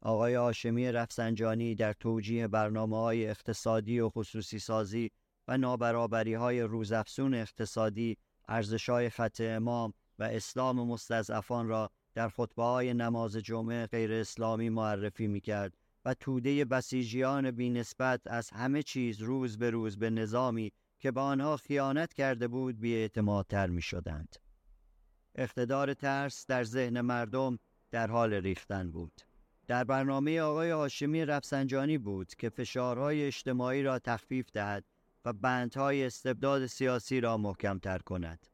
آقای 0.00 0.34
هاشمی 0.34 0.92
رفسنجانی 0.92 1.74
در 1.74 1.92
توجیه 1.92 2.48
برنامه 2.48 2.96
های 2.96 3.28
اقتصادی 3.28 4.00
و 4.00 4.08
خصوصی 4.08 4.58
سازی 4.58 5.10
و 5.48 5.58
نابرابری 5.58 6.34
های 6.34 6.60
روزافزون 6.60 7.34
اقتصادی 7.34 8.16
ارزش 8.48 8.88
های 8.88 9.10
خط 9.10 9.40
امام 9.40 9.92
و 10.18 10.22
اسلام 10.22 10.86
مستضعفان 10.86 11.68
را 11.68 11.90
در 12.16 12.28
خطبه 12.28 12.62
های 12.62 12.94
نماز 12.94 13.36
جمعه 13.36 13.86
غیر 13.86 14.12
اسلامی 14.12 14.68
معرفی 14.68 15.26
می 15.26 15.40
کرد 15.40 15.76
و 16.04 16.14
توده 16.14 16.64
بسیجیان 16.64 17.50
بی 17.50 17.70
نسبت 17.70 18.20
از 18.26 18.50
همه 18.50 18.82
چیز 18.82 19.20
روز 19.22 19.58
به 19.58 19.70
روز 19.70 19.98
به 19.98 20.10
نظامی 20.10 20.72
که 20.98 21.10
به 21.10 21.20
آنها 21.20 21.56
خیانت 21.56 22.14
کرده 22.14 22.48
بود 22.48 22.80
بی 22.80 23.08
تر 23.48 23.66
می 23.66 23.82
شدند. 23.82 24.36
اقتدار 25.34 25.94
ترس 25.94 26.46
در 26.46 26.64
ذهن 26.64 27.00
مردم 27.00 27.58
در 27.90 28.06
حال 28.06 28.34
ریختن 28.34 28.90
بود. 28.90 29.20
در 29.66 29.84
برنامه 29.84 30.40
آقای 30.40 30.70
هاشمی 30.70 31.24
رفسنجانی 31.24 31.98
بود 31.98 32.34
که 32.34 32.48
فشارهای 32.48 33.26
اجتماعی 33.26 33.82
را 33.82 33.98
تخفیف 33.98 34.52
دهد 34.52 34.84
و 35.24 35.32
بندهای 35.32 36.04
استبداد 36.04 36.66
سیاسی 36.66 37.20
را 37.20 37.36
محکمتر 37.36 37.98
کند. 37.98 38.46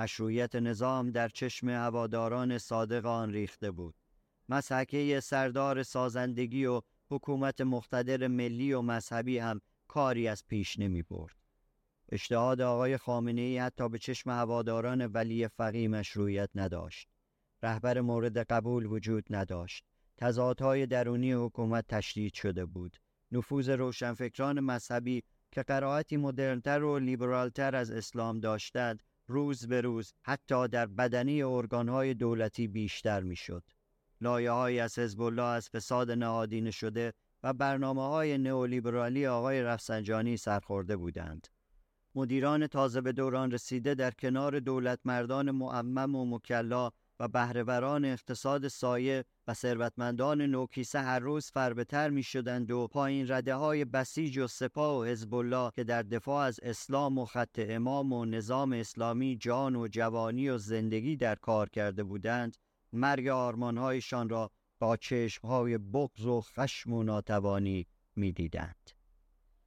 مشروعیت 0.00 0.56
نظام 0.56 1.10
در 1.10 1.28
چشم 1.28 1.68
هواداران 1.68 2.58
صادق 2.58 3.06
آن 3.06 3.32
ریخته 3.32 3.70
بود. 3.70 3.94
مسحکه 4.48 5.20
سردار 5.20 5.82
سازندگی 5.82 6.64
و 6.64 6.82
حکومت 7.10 7.60
مقتدر 7.60 8.26
ملی 8.26 8.72
و 8.72 8.82
مذهبی 8.82 9.38
هم 9.38 9.60
کاری 9.88 10.28
از 10.28 10.44
پیش 10.46 10.78
نمی 10.78 11.02
برد. 11.02 11.36
اجتهاد 12.08 12.60
آقای 12.60 12.96
خامنه 12.96 13.40
ای 13.40 13.58
حتی 13.58 13.88
به 13.88 13.98
چشم 13.98 14.30
هواداران 14.30 15.06
ولی 15.06 15.48
فقی 15.48 15.88
مشروعیت 15.88 16.50
نداشت. 16.54 17.08
رهبر 17.62 18.00
مورد 18.00 18.38
قبول 18.38 18.86
وجود 18.86 19.24
نداشت. 19.30 19.84
تضادهای 20.16 20.86
درونی 20.86 21.32
حکومت 21.32 21.84
تشدید 21.88 22.34
شده 22.34 22.64
بود. 22.64 22.96
نفوذ 23.32 23.68
روشنفکران 23.68 24.60
مذهبی 24.60 25.22
که 25.50 25.62
قرائتی 25.62 26.16
مدرنتر 26.16 26.82
و 26.82 26.98
لیبرالتر 26.98 27.76
از 27.76 27.90
اسلام 27.90 28.40
داشتند 28.40 29.02
روز 29.30 29.66
به 29.66 29.80
روز 29.80 30.12
حتی 30.22 30.68
در 30.68 30.86
بدنی 30.86 31.42
ارگانهای 31.42 32.14
دولتی 32.14 32.68
بیشتر 32.68 33.20
می‌شد. 33.20 33.62
لایه 34.20 34.50
های 34.50 34.80
از 34.80 34.98
حزب 34.98 35.20
الله 35.20 35.42
از 35.42 35.68
فساد 35.68 36.10
نهادینه 36.10 36.70
شده 36.70 37.12
و 37.42 37.52
برنامه 37.52 38.08
های 38.08 38.38
نئولیبرالی 38.38 39.26
آقای 39.26 39.62
رفسنجانی 39.62 40.36
سرخورده 40.36 40.96
بودند. 40.96 41.48
مدیران 42.14 42.66
تازه 42.66 43.00
به 43.00 43.12
دوران 43.12 43.50
رسیده 43.50 43.94
در 43.94 44.10
کنار 44.10 44.60
دولت 44.60 44.98
مردان 45.04 45.50
معمم 45.50 46.14
و 46.14 46.24
مکلا 46.36 46.90
و 47.20 47.28
بهرهوران 47.28 48.04
اقتصاد 48.04 48.68
سایه 48.68 49.24
و 49.46 49.54
ثروتمندان 49.54 50.42
نوکیسه 50.42 51.00
هر 51.00 51.18
روز 51.18 51.50
فربتر 51.50 52.10
می 52.10 52.22
شدند 52.22 52.70
و 52.70 52.88
پایین 52.88 53.30
رده 53.30 53.54
های 53.54 53.84
بسیج 53.84 54.38
و 54.38 54.46
سپاه 54.46 55.00
و 55.00 55.04
حزب 55.04 55.34
الله 55.34 55.70
که 55.70 55.84
در 55.84 56.02
دفاع 56.02 56.44
از 56.44 56.60
اسلام 56.62 57.18
و 57.18 57.24
خط 57.24 57.58
امام 57.68 58.12
و 58.12 58.24
نظام 58.24 58.72
اسلامی 58.72 59.36
جان 59.36 59.76
و 59.76 59.88
جوانی 59.88 60.48
و 60.48 60.58
زندگی 60.58 61.16
در 61.16 61.34
کار 61.34 61.68
کرده 61.68 62.04
بودند 62.04 62.56
مرگ 62.92 63.26
آرمانهایشان 63.26 64.28
را 64.28 64.50
با 64.78 64.96
چشمهای 64.96 65.78
بغض 65.78 66.26
و 66.26 66.40
خشم 66.40 66.92
و 66.92 67.02
ناتوانی 67.02 67.86
می‌دیدند. 68.16 68.90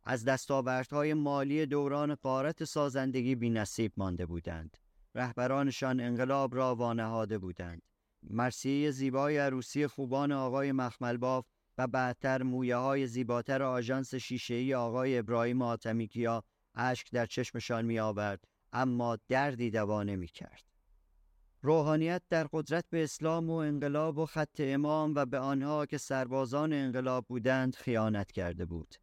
از 0.04 0.26
دستاوردهای 0.26 1.14
مالی 1.14 1.66
دوران 1.66 2.16
قارت 2.16 2.64
سازندگی 2.64 3.36
بی 3.36 3.50
نصیب 3.50 3.94
مانده 3.98 4.26
بودند. 4.26 4.78
رهبرانشان 5.16 6.00
انقلاب 6.00 6.56
را 6.56 6.76
وانهاده 6.76 7.38
بودند. 7.38 7.82
مرسیه 8.24 8.92
زیبای 8.92 9.38
عروسی 9.38 9.88
خوبان 9.88 10.32
آقای 10.32 10.72
مخملباف 10.72 11.46
و 11.78 11.88
بعدتر 11.88 12.44
مویه 12.44 12.76
های 12.76 13.08
زیباتر 13.08 13.64
آژانس 13.64 14.16
شیشه‌ای 14.16 14.76
آقای 14.76 15.18
ابراهیم 15.18 15.62
آتمیکیا 15.62 16.44
اشک 16.76 17.12
در 17.12 17.26
چشمشان 17.26 17.86
می 17.86 18.00
آورد 18.00 18.44
اما 18.74 19.18
دردی 19.28 19.72
دوانه 19.72 20.12
نمی 20.12 20.28
کرد. 20.28 20.64
روحانیت 21.62 22.22
در 22.30 22.48
قدرت 22.54 22.86
به 22.90 23.04
اسلام 23.04 23.50
و 23.50 23.54
انقلاب 23.54 24.18
و 24.18 24.26
خط 24.26 24.60
امام 24.60 25.14
و 25.16 25.26
به 25.26 25.40
آنها 25.40 25.86
که 25.86 25.98
سربازان 25.98 26.74
انقلاب 26.74 27.26
بودند 27.28 27.76
خیانت 27.76 28.32
کرده 28.32 28.66
بود. 28.66 28.96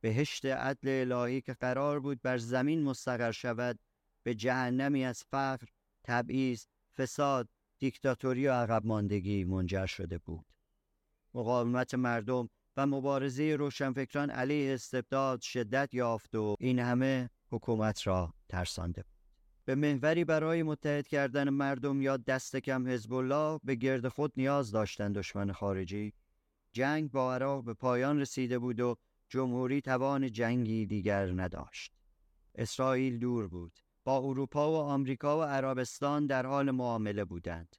بهشت 0.00 0.46
عدل 0.46 1.12
الهی 1.12 1.40
که 1.40 1.54
قرار 1.54 2.00
بود 2.00 2.22
بر 2.22 2.38
زمین 2.38 2.82
مستقر 2.82 3.30
شود 3.30 3.78
به 4.26 4.34
جهنمی 4.34 5.04
از 5.04 5.24
فقر، 5.30 5.66
تبعیض، 6.04 6.66
فساد، 6.96 7.48
دیکتاتوری 7.78 8.46
و 8.46 8.52
عقب 8.52 8.86
ماندگی 8.86 9.44
منجر 9.44 9.86
شده 9.86 10.18
بود. 10.18 10.46
مقاومت 11.34 11.94
مردم 11.94 12.48
و 12.76 12.86
مبارزه 12.86 13.56
روشنفکران 13.56 14.30
علیه 14.30 14.74
استبداد 14.74 15.40
شدت 15.40 15.94
یافت 15.94 16.34
و 16.34 16.56
این 16.60 16.78
همه 16.78 17.30
حکومت 17.50 18.06
را 18.06 18.34
ترسانده 18.48 19.02
بود. 19.02 19.16
به 19.64 19.74
محوری 19.74 20.24
برای 20.24 20.62
متحد 20.62 21.06
کردن 21.06 21.48
مردم 21.48 22.02
یا 22.02 22.16
دست 22.16 22.56
کم 22.56 22.88
حزب 22.88 23.12
الله 23.12 23.60
به 23.64 23.74
گرد 23.74 24.08
خود 24.08 24.32
نیاز 24.36 24.70
داشتند 24.70 25.18
دشمن 25.18 25.52
خارجی 25.52 26.12
جنگ 26.72 27.10
با 27.10 27.34
عراق 27.34 27.64
به 27.64 27.74
پایان 27.74 28.20
رسیده 28.20 28.58
بود 28.58 28.80
و 28.80 28.96
جمهوری 29.28 29.80
توان 29.80 30.32
جنگی 30.32 30.86
دیگر 30.86 31.26
نداشت 31.26 31.92
اسرائیل 32.54 33.18
دور 33.18 33.48
بود 33.48 33.85
با 34.06 34.18
اروپا 34.18 34.72
و 34.72 34.74
آمریکا 34.74 35.38
و 35.38 35.42
عربستان 35.42 36.26
در 36.26 36.46
حال 36.46 36.70
معامله 36.70 37.24
بودند 37.24 37.76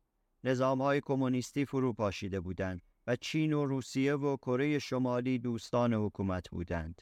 های 0.60 1.01
کمونیستی 1.01 1.65
فرو 1.65 1.93
پاشیده 1.93 2.39
بودند 2.39 2.81
و 3.07 3.15
چین 3.15 3.53
و 3.53 3.65
روسیه 3.65 4.13
و 4.15 4.38
کره 4.38 4.79
شمالی 4.79 5.39
دوستان 5.39 5.93
حکومت 5.93 6.50
بودند 6.50 7.01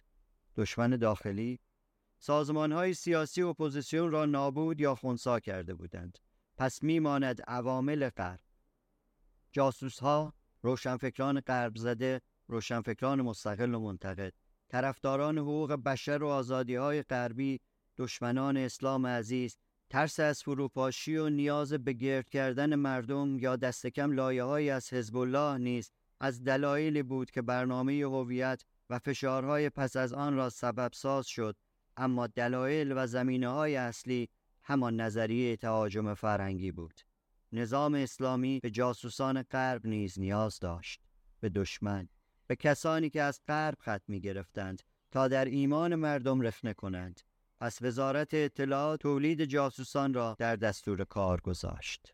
دشمن 0.55 0.89
داخلی 0.89 1.59
سازمان 2.17 2.71
های 2.71 2.93
سیاسی 2.93 3.41
اپوزیسیون 3.41 4.11
را 4.11 4.25
نابود 4.25 4.79
یا 4.79 4.95
خونسا 4.95 5.39
کرده 5.39 5.73
بودند. 5.73 6.19
پس 6.57 6.83
میماند 6.83 7.41
عوامل 7.41 8.09
غرب. 8.09 8.39
جاسوس 9.51 9.99
ها، 9.99 10.33
روشنفکران 10.61 11.39
غرب 11.39 11.75
زده، 11.75 12.21
روشنفکران 12.47 13.21
مستقل 13.21 13.73
و 13.73 13.79
منتقد، 13.79 14.33
طرفداران 14.69 15.37
حقوق 15.37 15.73
بشر 15.73 16.23
و 16.23 16.27
آزادی 16.27 16.75
های 16.75 17.03
غربی، 17.03 17.61
دشمنان 17.97 18.57
اسلام 18.57 19.07
عزیز، 19.07 19.57
ترس 19.89 20.19
از 20.19 20.43
فروپاشی 20.43 21.17
و 21.17 21.29
نیاز 21.29 21.73
به 21.73 21.93
گرد 21.93 22.29
کردن 22.29 22.75
مردم 22.75 23.39
یا 23.39 23.55
دست 23.55 23.87
کم 23.87 24.11
لایه 24.11 24.73
از 24.73 24.93
حزب 24.93 25.17
الله 25.17 25.57
نیز 25.57 25.91
از 26.19 26.43
دلایلی 26.43 27.03
بود 27.03 27.31
که 27.31 27.41
برنامه 27.41 27.93
هویت 27.93 28.63
و 28.89 28.99
فشارهای 28.99 29.69
پس 29.69 29.95
از 29.95 30.13
آن 30.13 30.35
را 30.35 30.49
سبب 30.49 30.91
ساز 30.93 31.27
شد 31.27 31.55
اما 31.97 32.27
دلایل 32.27 32.93
و 32.95 33.07
زمینه 33.07 33.49
های 33.49 33.75
اصلی 33.75 34.29
همان 34.63 35.01
نظریه 35.01 35.57
تهاجم 35.57 36.13
فرهنگی 36.13 36.71
بود. 36.71 37.01
نظام 37.51 37.93
اسلامی 37.93 38.59
به 38.59 38.69
جاسوسان 38.69 39.41
غرب 39.41 39.87
نیز 39.87 40.19
نیاز 40.19 40.59
داشت. 40.59 41.01
به 41.39 41.49
دشمن. 41.49 42.09
به 42.47 42.55
کسانی 42.55 43.09
که 43.09 43.21
از 43.21 43.41
غرب 43.47 43.77
خط 43.79 44.01
می 44.07 44.19
گرفتند 44.19 44.81
تا 45.11 45.27
در 45.27 45.45
ایمان 45.45 45.95
مردم 45.95 46.41
رخنه 46.41 46.73
کنند. 46.73 47.21
پس 47.65 47.81
وزارت 47.81 48.33
اطلاعات 48.33 48.99
تولید 48.99 49.45
جاسوسان 49.45 50.13
را 50.13 50.35
در 50.39 50.55
دستور 50.55 51.03
کار 51.03 51.41
گذاشت. 51.41 52.13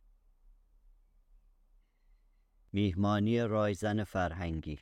میهمانی 2.71 3.41
رایزن 3.41 4.03
فرهنگی 4.03 4.79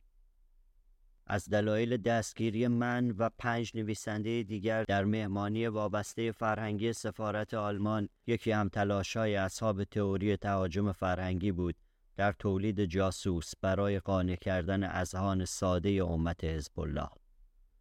از 1.27 1.49
دلایل 1.49 1.97
دستگیری 1.97 2.67
من 2.67 3.11
و 3.11 3.29
پنج 3.37 3.71
نویسنده 3.75 4.43
دیگر 4.43 4.83
در 4.83 5.05
مهمانی 5.05 5.67
وابسته 5.67 6.31
فرهنگی 6.31 6.93
سفارت 6.93 7.53
آلمان 7.53 8.09
یکی 8.27 8.51
هم 8.51 8.69
تلاشای 8.69 9.35
اصحاب 9.35 9.83
تئوری 9.83 10.37
تهاجم 10.37 10.91
فرهنگی 10.91 11.51
بود 11.51 11.75
در 12.15 12.31
تولید 12.31 12.85
جاسوس 12.85 13.53
برای 13.61 13.99
قانع 13.99 14.35
کردن 14.35 14.83
اذهان 14.83 15.45
ساده 15.45 16.03
امت 16.03 16.43
حزب 16.43 16.79
الله 16.79 17.09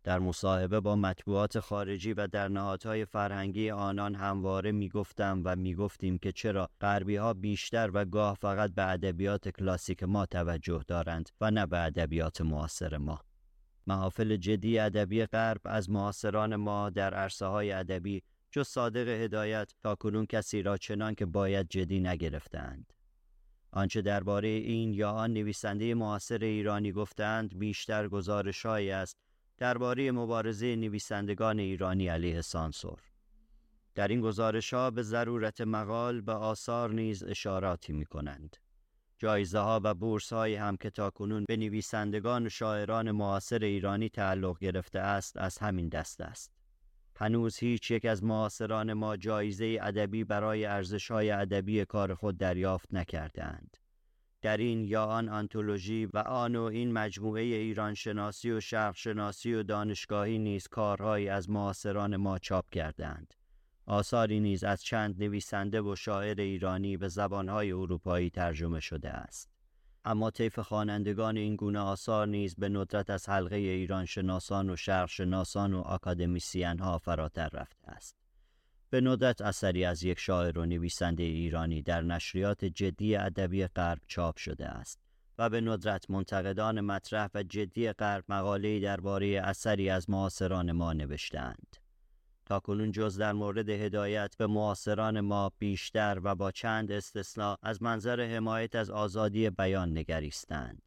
در 0.08 0.18
مصاحبه 0.18 0.80
با 0.80 0.96
مطبوعات 0.96 1.60
خارجی 1.60 2.12
و 2.12 2.26
در 2.26 2.48
نهادهای 2.48 3.04
فرهنگی 3.04 3.70
آنان 3.70 4.14
همواره 4.14 4.72
می‌گفتم 4.72 5.42
و 5.44 5.56
می‌گفتیم 5.56 6.18
که 6.18 6.32
چرا 6.32 6.70
غربی 6.80 7.16
ها 7.16 7.34
بیشتر 7.34 7.90
و 7.94 8.04
گاه 8.04 8.34
فقط 8.40 8.74
به 8.74 8.90
ادبیات 8.90 9.48
کلاسیک 9.48 10.02
ما 10.02 10.26
توجه 10.26 10.84
دارند 10.86 11.28
و 11.40 11.50
نه 11.50 11.66
به 11.66 11.78
ادبیات 11.78 12.40
معاصر 12.40 12.96
ما 12.96 13.20
محافل 13.86 14.36
جدی 14.36 14.78
ادبی 14.78 15.26
غرب 15.26 15.60
از 15.64 15.90
معاصران 15.90 16.56
ما 16.56 16.90
در 16.90 17.14
عرصه 17.14 17.46
های 17.46 17.72
ادبی 17.72 18.22
جز 18.50 18.68
صادق 18.68 19.08
هدایت 19.08 19.72
تا 19.82 19.94
کنون 19.94 20.26
کسی 20.26 20.62
را 20.62 20.76
چنان 20.76 21.14
که 21.14 21.26
باید 21.26 21.68
جدی 21.68 22.00
نگرفتند. 22.00 22.92
آنچه 23.72 24.02
درباره 24.02 24.48
این 24.48 24.94
یا 24.94 25.10
آن 25.10 25.32
نویسنده 25.32 25.94
معاصر 25.94 26.38
ایرانی 26.38 26.92
گفتند 26.92 27.58
بیشتر 27.58 28.08
گزارشهایی 28.08 28.90
است 28.90 29.27
درباره 29.58 30.12
مبارزه 30.12 30.76
نویسندگان 30.76 31.58
ایرانی 31.58 32.08
علیه 32.08 32.40
سانسور. 32.40 32.98
در 33.94 34.08
این 34.08 34.20
گزارش 34.20 34.74
ها 34.74 34.90
به 34.90 35.02
ضرورت 35.02 35.60
مقال 35.60 36.20
به 36.20 36.32
آثار 36.32 36.90
نیز 36.90 37.24
اشاراتی 37.24 37.92
می 37.92 38.04
کنند. 38.04 38.56
جایزه 39.18 39.58
ها 39.58 39.80
و 39.84 39.94
بورس 39.94 40.32
های 40.32 40.54
هم 40.54 40.76
که 40.76 40.90
تاکنون 40.90 41.44
به 41.48 41.56
نویسندگان 41.56 42.46
و 42.46 42.48
شاعران 42.48 43.10
معاصر 43.10 43.58
ایرانی 43.58 44.08
تعلق 44.08 44.58
گرفته 44.58 44.98
است 44.98 45.36
از 45.36 45.58
همین 45.58 45.88
دست 45.88 46.20
است. 46.20 46.52
هنوز 47.16 47.58
هیچ 47.58 47.90
یک 47.90 48.04
از 48.04 48.24
معاصران 48.24 48.92
ما 48.92 49.16
جایزه 49.16 49.78
ادبی 49.82 50.24
برای 50.24 50.64
ارزش 50.64 51.10
های 51.10 51.30
ادبی 51.30 51.84
کار 51.84 52.14
خود 52.14 52.38
دریافت 52.38 52.94
نکردند. 52.94 53.76
در 54.42 54.56
این 54.56 54.84
یا 54.84 55.04
آن 55.04 55.28
آنتولوژی 55.28 56.06
و 56.06 56.18
آن 56.18 56.56
و 56.56 56.62
این 56.62 56.92
مجموعه 56.92 57.42
ایران 57.42 57.94
شناسی 57.94 58.50
و 58.50 58.60
شرق 58.60 58.96
شناسی 58.96 59.54
و 59.54 59.62
دانشگاهی 59.62 60.38
نیز 60.38 60.68
کارهایی 60.68 61.28
از 61.28 61.50
معاصران 61.50 62.16
ما 62.16 62.38
چاپ 62.38 62.70
کردند. 62.70 63.34
آثاری 63.86 64.40
نیز 64.40 64.64
از 64.64 64.82
چند 64.82 65.22
نویسنده 65.22 65.80
و 65.80 65.96
شاعر 65.96 66.40
ایرانی 66.40 66.96
به 66.96 67.08
زبانهای 67.08 67.72
اروپایی 67.72 68.30
ترجمه 68.30 68.80
شده 68.80 69.10
است. 69.10 69.50
اما 70.04 70.30
طیف 70.30 70.58
خوانندگان 70.58 71.36
این 71.36 71.56
گونه 71.56 71.78
آثار 71.78 72.26
نیز 72.26 72.54
به 72.54 72.68
ندرت 72.68 73.10
از 73.10 73.28
حلقه 73.28 73.56
ایران 73.56 74.04
شناسان 74.04 74.70
و 74.70 74.76
شرق 74.76 75.08
شناسان 75.08 75.74
و 75.74 75.82
اکادمیسیان 75.86 76.78
ها 76.78 76.98
فراتر 76.98 77.48
رفته 77.48 77.88
است. 77.88 78.16
به 78.90 79.00
ندرت 79.00 79.40
اثری 79.40 79.84
از 79.84 80.02
یک 80.02 80.18
شاعر 80.18 80.58
و 80.58 80.66
نویسنده 80.66 81.22
ایرانی 81.22 81.82
در 81.82 82.02
نشریات 82.02 82.64
جدی 82.64 83.16
ادبی 83.16 83.66
غرب 83.66 84.00
چاپ 84.06 84.36
شده 84.36 84.66
است 84.66 85.00
و 85.38 85.50
به 85.50 85.60
ندرت 85.60 86.10
منتقدان 86.10 86.80
مطرح 86.80 87.28
و 87.34 87.42
جدی 87.42 87.92
غرب 87.92 88.24
مقاله‌ای 88.28 88.80
درباره 88.80 89.40
اثری 89.44 89.90
از 89.90 90.10
معاصران 90.10 90.72
ما 90.72 90.92
نوشتهاند. 90.92 91.76
کنون 92.64 92.92
جز 92.92 93.18
در 93.18 93.32
مورد 93.32 93.68
هدایت 93.68 94.36
به 94.36 94.46
معاصران 94.46 95.20
ما 95.20 95.52
بیشتر 95.58 96.20
و 96.22 96.34
با 96.34 96.50
چند 96.50 96.92
استثنا 96.92 97.58
از 97.62 97.82
منظر 97.82 98.20
حمایت 98.20 98.74
از 98.74 98.90
آزادی 98.90 99.50
بیان 99.50 99.98
نگریستند. 99.98 100.82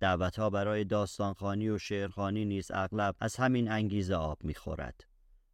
دعوتها 0.00 0.50
برای 0.50 0.84
داستانخانی 0.84 1.68
و 1.68 1.78
شعرخانی 1.78 2.44
نیز 2.44 2.70
اغلب 2.74 3.14
از 3.20 3.36
همین 3.36 3.70
انگیزه 3.70 4.14
آب 4.14 4.38
می‌خورد. 4.44 5.07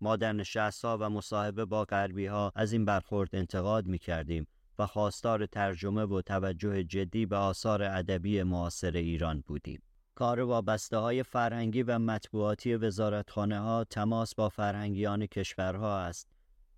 ما 0.04 0.16
در 0.16 0.32
نشستها 0.32 0.98
و 1.00 1.10
مصاحبه 1.10 1.64
با 1.64 1.84
غربی 1.84 2.26
ها 2.26 2.52
از 2.54 2.72
این 2.72 2.84
برخورد 2.84 3.30
انتقاد 3.32 3.86
می 3.86 3.98
کردیم 3.98 4.46
و 4.78 4.86
خواستار 4.86 5.46
ترجمه 5.46 6.02
و 6.02 6.22
توجه 6.22 6.84
جدی 6.84 7.26
به 7.26 7.36
آثار 7.36 7.82
ادبی 7.82 8.42
معاصر 8.42 8.90
ایران 8.90 9.44
بودیم. 9.46 9.82
کار 10.14 10.40
وابسته 10.40 10.96
های 10.96 11.22
فرهنگی 11.22 11.82
و 11.82 11.98
مطبوعاتی 11.98 12.74
وزارتخانه 12.74 13.60
ها 13.60 13.84
تماس 13.84 14.34
با 14.34 14.48
فرهنگیان 14.48 15.26
کشورها 15.26 15.98
است 15.98 16.28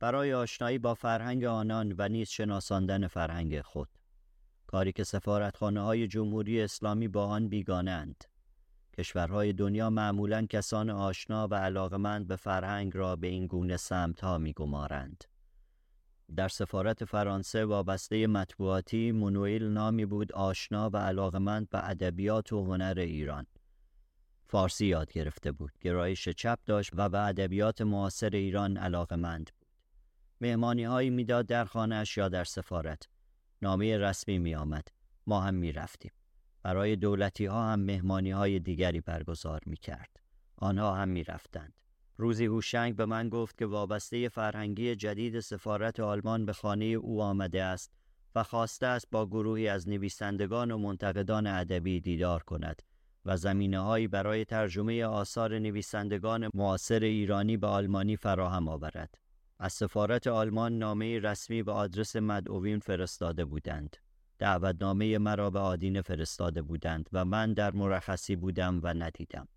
برای 0.01 0.35
آشنایی 0.35 0.79
با 0.79 0.95
فرهنگ 0.95 1.45
آنان 1.45 1.95
و 1.99 2.09
نیز 2.09 2.29
شناساندن 2.29 3.07
فرهنگ 3.07 3.61
خود. 3.61 3.89
کاری 4.67 4.93
که 4.93 5.05
سفارتخانه 5.05 5.81
های 5.81 6.09
جمهوری 6.09 6.62
اسلامی 6.62 7.09
با 7.09 7.27
آن 7.27 7.49
بیگانند. 7.49 8.25
کشورهای 8.98 9.52
دنیا 9.52 9.90
معمولا 9.90 10.46
کسان 10.46 10.90
آشنا 10.90 11.48
و 11.48 11.54
علاقمند 11.54 12.26
به 12.26 12.37
فرهنگ 12.37 12.96
را 12.96 13.16
به 13.16 13.26
این 13.26 13.46
گونه 13.46 13.76
سمت 13.76 14.20
ها 14.20 14.38
می 14.38 14.52
گمارند. 14.52 15.24
در 16.37 16.48
سفارت 16.48 17.04
فرانسه 17.04 17.64
وابسته 17.64 18.26
مطبوعاتی 18.26 19.12
منویل 19.12 19.64
نامی 19.64 20.06
بود 20.06 20.32
آشنا 20.32 20.90
و 20.92 20.96
علاقمند 20.96 21.70
به 21.70 21.88
ادبیات 21.90 22.52
و 22.52 22.64
هنر 22.64 22.94
ایران. 22.98 23.46
فارسی 24.48 24.87
یاد 24.87 25.12
گرفته 25.12 25.52
بود. 25.52 25.72
گرایش 25.80 26.28
چپ 26.28 26.59
داشت 26.66 26.90
و 26.94 27.09
به 27.09 27.20
ادبیات 27.20 27.82
معاصر 27.82 28.30
ایران 28.30 28.76
علاقمند 28.76 29.50
بود. 29.61 29.68
مهمانی 30.40 30.85
هایی 30.85 31.11
می‌داد 31.11 31.46
در 31.46 31.64
خانهاش 31.64 32.16
یا 32.16 32.28
در 32.28 32.44
سفارت. 32.44 33.09
نامه 33.62 33.98
رسمی 33.98 34.38
می 34.38 34.54
آمد. 34.54 34.88
ما 35.26 35.40
هم 35.40 35.54
می 35.54 35.72
رفتیم. 35.72 36.12
برای 36.66 36.96
دولتی 36.96 37.46
ها 37.46 37.72
هم 37.72 37.81
مهمانی 37.81 38.31
های 38.31 38.59
دیگری 38.59 39.00
برگزار 39.00 39.61
می 39.66 39.76
کرد. 39.76 40.20
آنها 40.57 40.94
هم 40.94 41.09
می 41.09 41.24
رفتند. 41.24 41.72
روزی 42.16 42.46
هوشنگ 42.46 42.96
به 42.96 43.07
من 43.07 43.29
گفت 43.29 43.59
که 43.59 43.66
وابسته 43.66 44.29
فرهنگی 44.29 44.96
جدید 44.96 45.40
سفارت 45.40 46.00
آلمان 46.00 46.46
به 46.46 46.52
خانه 46.52 46.85
او 46.85 47.22
آمده 47.22 47.62
است 47.62 47.92
و 48.35 48.42
خواسته 48.42 48.87
است 48.87 49.07
با 49.11 49.26
گروهی 49.26 49.68
از 49.68 49.88
نویسندگان 49.88 50.70
و 50.70 50.79
منتقدان 50.79 51.46
ادبی 51.46 52.00
دیدار 52.00 52.42
کند 52.42 52.83
و 53.24 53.37
زمینه 53.37 54.09
برای 54.09 54.44
ترجمه 54.44 55.05
آثار 55.05 55.59
نویسندگان 55.59 56.48
معاصر 56.55 57.00
ایرانی 57.00 57.57
به 57.57 57.66
آلمانی 57.66 58.16
فراهم 58.16 58.68
آورد. 58.68 59.14
از 59.59 59.72
سفارت 59.72 60.26
آلمان 60.26 60.79
نامه 60.79 61.18
رسمی 61.18 61.62
به 61.62 61.72
آدرس 61.72 62.16
مدعوین 62.16 62.79
فرستاده 62.79 63.44
بودند. 63.44 63.96
دعوتنامه 64.38 65.18
مرا 65.18 65.51
به 65.51 65.59
آدینه 65.59 66.03
فرستاده 66.03 66.62
بودند 66.62 67.09
و 67.12 67.25
من 67.25 67.53
در 67.53 67.72
مرخصی 67.72 68.37
بودم 68.37 68.81
و 68.83 68.94
ندیدم. 68.94 69.49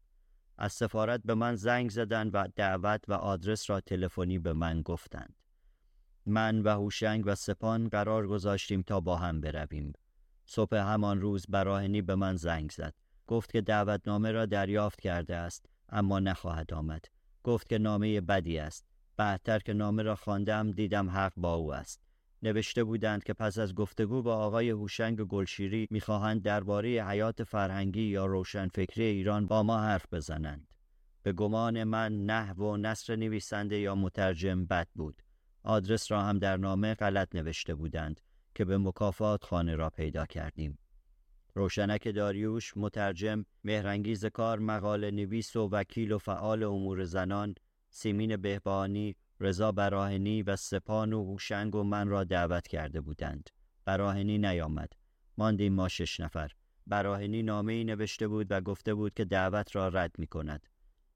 از 0.58 0.74
سفارت 0.74 1.22
به 1.26 1.36
من 1.36 1.56
زنگ 1.56 1.89
زدند 1.89 2.32
و 2.34 2.48
دعوت 2.56 3.04
و 3.08 3.13
آدرس 3.13 3.70
را 3.70 3.80
تلفنی 3.80 4.39
به 4.39 4.54
من 4.54 4.82
گفتند. 4.82 5.36
من 6.26 6.62
و 6.62 6.70
هوشنگ 6.70 7.24
و 7.26 7.36
سپان 7.36 7.89
قرار 7.89 8.28
گذاشتیم 8.28 8.82
تا 8.82 9.00
با 9.00 9.15
هم 9.15 9.42
برویم. 9.42 9.94
صبح 10.46 10.78
همان 10.78 11.22
روز 11.22 11.46
براهنی 11.50 12.02
به 12.02 12.15
من 12.15 12.36
زنگ 12.36 12.72
زد. 12.72 12.94
گفت 13.28 13.52
که 13.52 13.62
دعوتنامه 13.62 14.32
را 14.32 14.46
دریافت 14.46 15.02
کرده 15.02 15.36
است 15.36 15.65
اما 15.89 16.20
نخواهد 16.20 16.74
آمد. 16.74 17.06
گفت 17.44 17.70
که 17.70 17.78
نامه 17.78 18.22
بدی 18.22 18.60
است. 18.60 18.86
بعدتر 19.18 19.60
که 19.60 19.74
نامه 19.74 20.04
را 20.04 20.15
خواندم 20.15 20.72
دیدم 20.72 21.10
حق 21.10 21.34
با 21.38 21.54
او 21.54 21.74
است. 21.74 22.09
نوشته 22.43 22.84
بودند 22.84 23.23
که 23.23 23.34
پس 23.34 23.60
از 23.60 23.75
گفتگو 23.75 24.21
با 24.21 24.36
آقای 24.36 24.69
هوشنگ 24.69 25.21
گلشیری 25.21 25.88
می‌خواهند 25.91 26.41
درباره 26.41 26.89
حیات 26.89 27.43
فرهنگی 27.43 28.02
یا 28.02 28.25
روشنفکری 28.25 29.04
ایران 29.04 29.47
با 29.47 29.63
ما 29.63 29.80
حرف 29.82 30.13
بزنند. 30.13 30.67
به 31.23 31.34
گمان 31.34 31.84
من 31.84 32.25
نحو 32.25 32.63
و 32.63 32.78
نصر 32.78 33.15
نویسنده 33.15 33.80
یا 33.80 33.95
مترجم 33.95 34.65
بد 34.65 34.88
بود. 34.95 35.21
آدرس 35.63 36.12
را 36.12 36.21
هم 36.21 36.39
در 36.39 36.58
نامه 36.58 36.93
غلط 36.93 37.36
نوشته 37.36 37.75
بودند 37.75 38.21
که 38.56 38.65
به 38.65 38.78
مکافات 38.78 39.43
خانه 39.43 39.75
را 39.75 39.89
پیدا 39.89 40.25
کردیم. 40.25 40.80
روشنک 41.54 42.08
داریوش 42.08 42.78
مترجم 42.78 43.45
مهرنگیز 43.63 44.25
کار 44.25 44.60
مقاله 44.60 45.12
نویس 45.12 45.56
و 45.56 45.69
وکیل 45.71 46.12
و 46.12 46.17
فعال 46.17 46.63
امور 46.63 47.04
زنان 47.04 47.56
سیمین 47.89 48.38
بهبانی 48.38 49.15
رضا 49.39 49.71
براهنی 49.71 50.43
و 50.43 50.56
سپان 50.56 51.13
و 51.13 51.23
هوشنگ 51.23 51.75
و 51.75 51.84
من 51.84 52.08
را 52.08 52.23
دعوت 52.23 52.67
کرده 52.67 53.02
بودند. 53.02 53.49
براهنی 53.86 54.38
نیامد. 54.38 54.93
ماندیم 55.38 55.73
ما 55.73 55.88
شش 55.88 56.19
نفر. 56.19 56.52
براهنی 56.88 57.43
نامه 57.43 57.73
ای 57.73 57.84
نوشته 57.84 58.28
بود 58.28 58.47
و 58.49 58.62
گفته 58.62 58.93
بود 58.93 59.13
که 59.13 59.25
دعوت 59.25 59.75
را 59.75 59.88
رد 59.88 60.12
می 60.17 60.28
کند. 60.28 60.67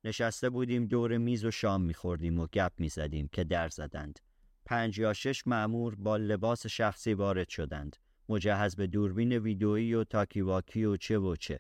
نشسته 0.03 0.49
بودیم 0.49 0.86
دور 0.86 1.17
میز 1.17 1.45
و 1.45 1.51
شام 1.51 1.81
می 1.81 1.93
خوردیم 1.93 2.39
و 2.39 2.47
گپ 2.47 2.71
می 2.77 2.89
زدیم 2.89 3.29
که 3.31 3.43
در 3.43 3.69
زدند. 3.69 4.19
پنج 4.65 4.99
یا 4.99 5.13
شش 5.13 5.47
معمور 5.47 5.95
با 5.95 6.17
لباس 6.17 6.67
شخصی 6.67 7.13
وارد 7.13 7.49
شدند. 7.49 7.97
مجهز 8.29 8.75
به 8.75 8.88
دوربین 8.88 9.31
ویدئویی 9.33 9.93
و 9.93 10.03
تاکیواکی 10.03 10.83
و 10.83 10.97
چه 10.97 11.17
و 11.19 11.36
چه. 11.36 11.59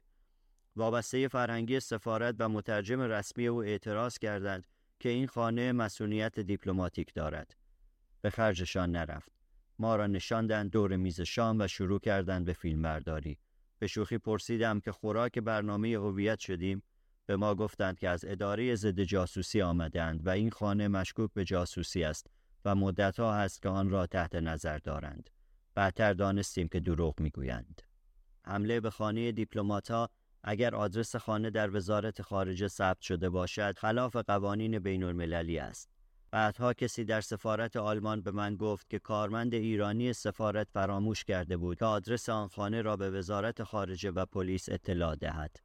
وابسته 0.75 1.27
فرهنگی 1.27 1.79
سفارت 1.79 2.35
و 2.39 2.49
مترجم 2.49 3.01
رسمی 3.01 3.47
او 3.47 3.63
اعتراض 3.63 4.17
کردند 4.17 4.67
که 5.03 5.09
این 5.09 5.27
خانه 5.27 5.71
مسئولیت 5.71 6.39
دیپلماتیک 6.39 7.13
دارد. 7.13 7.55
به 8.21 8.29
خرجشان 8.29 8.91
نرفت. 8.91 9.31
ما 9.79 9.95
را 9.95 10.07
نشاندند 10.07 10.71
دور 10.71 10.95
میز 10.95 11.21
شام 11.21 11.59
و 11.59 11.67
شروع 11.67 11.99
کردند 11.99 12.45
به 12.45 12.53
فیلم 12.53 12.81
برداری. 12.81 13.37
به 13.79 13.87
شوخی 13.87 14.17
پرسیدم 14.17 14.79
که 14.79 14.91
خوراک 14.91 15.39
برنامه 15.39 15.87
هویت 15.87 16.39
شدیم. 16.39 16.83
به 17.25 17.35
ما 17.35 17.55
گفتند 17.55 17.99
که 17.99 18.09
از 18.09 18.25
اداره 18.25 18.75
ضد 18.75 18.99
جاسوسی 18.99 19.61
آمدند 19.61 20.27
و 20.27 20.29
این 20.29 20.49
خانه 20.49 20.87
مشکوک 20.87 21.31
به 21.33 21.45
جاسوسی 21.45 22.03
است 22.03 22.27
و 22.65 22.75
مدتها 22.75 23.35
هست 23.35 23.61
که 23.61 23.69
آن 23.69 23.89
را 23.89 24.07
تحت 24.07 24.35
نظر 24.35 24.77
دارند. 24.77 25.29
بعدتر 25.75 26.13
دانستیم 26.13 26.67
که 26.67 26.79
دروغ 26.79 27.19
می‌گویند. 27.19 27.81
حمله 28.45 28.79
به 28.79 28.89
خانه 28.89 29.31
دیپلماتها 29.31 30.09
اگر 30.43 30.75
آدرس 30.75 31.15
خانه 31.15 31.49
در 31.49 31.75
وزارت 31.75 32.21
خارجه 32.21 32.67
ثبت 32.67 33.01
شده 33.01 33.29
باشد 33.29 33.77
خلاف 33.77 34.15
قوانین 34.15 34.79
بین 34.79 35.03
المللی 35.03 35.59
است. 35.59 35.89
بعدها 36.31 36.73
کسی 36.73 37.03
در 37.03 37.21
سفارت 37.21 37.75
آلمان 37.75 38.21
به 38.21 38.31
من 38.31 38.55
گفت 38.55 38.89
که 38.89 38.99
کارمند 38.99 39.53
ایرانی 39.53 40.13
سفارت 40.13 40.69
فراموش 40.69 41.23
کرده 41.23 41.57
بود 41.57 41.79
که 41.79 41.85
آدرس 41.85 42.29
آن 42.29 42.47
خانه 42.47 42.81
را 42.81 42.97
به 42.97 43.09
وزارت 43.09 43.63
خارجه 43.63 44.11
و 44.11 44.25
پلیس 44.25 44.69
اطلاع 44.69 45.15
دهد. 45.15 45.55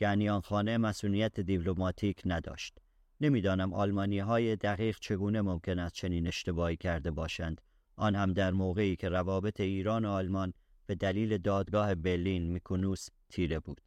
یعنی 0.00 0.28
آن 0.28 0.40
خانه 0.40 0.78
مسئولیت 0.78 1.40
دیپلماتیک 1.40 2.22
نداشت. 2.24 2.78
نمی‌دانم 3.20 3.74
آلمانی 3.74 4.18
های 4.18 4.56
دقیق 4.56 4.98
چگونه 5.00 5.40
ممکن 5.40 5.78
است 5.78 5.94
چنین 5.94 6.26
اشتباهی 6.26 6.76
کرده 6.76 7.10
باشند. 7.10 7.60
آن 7.96 8.14
هم 8.14 8.32
در 8.32 8.50
موقعی 8.50 8.96
که 8.96 9.08
روابط 9.08 9.60
ایران 9.60 10.04
و 10.04 10.08
آلمان 10.08 10.52
به 10.86 10.94
دلیل 10.94 11.38
دادگاه 11.38 11.94
برلین 11.94 12.52
میکونوس 12.52 13.08
تیره 13.28 13.58
بود. 13.58 13.80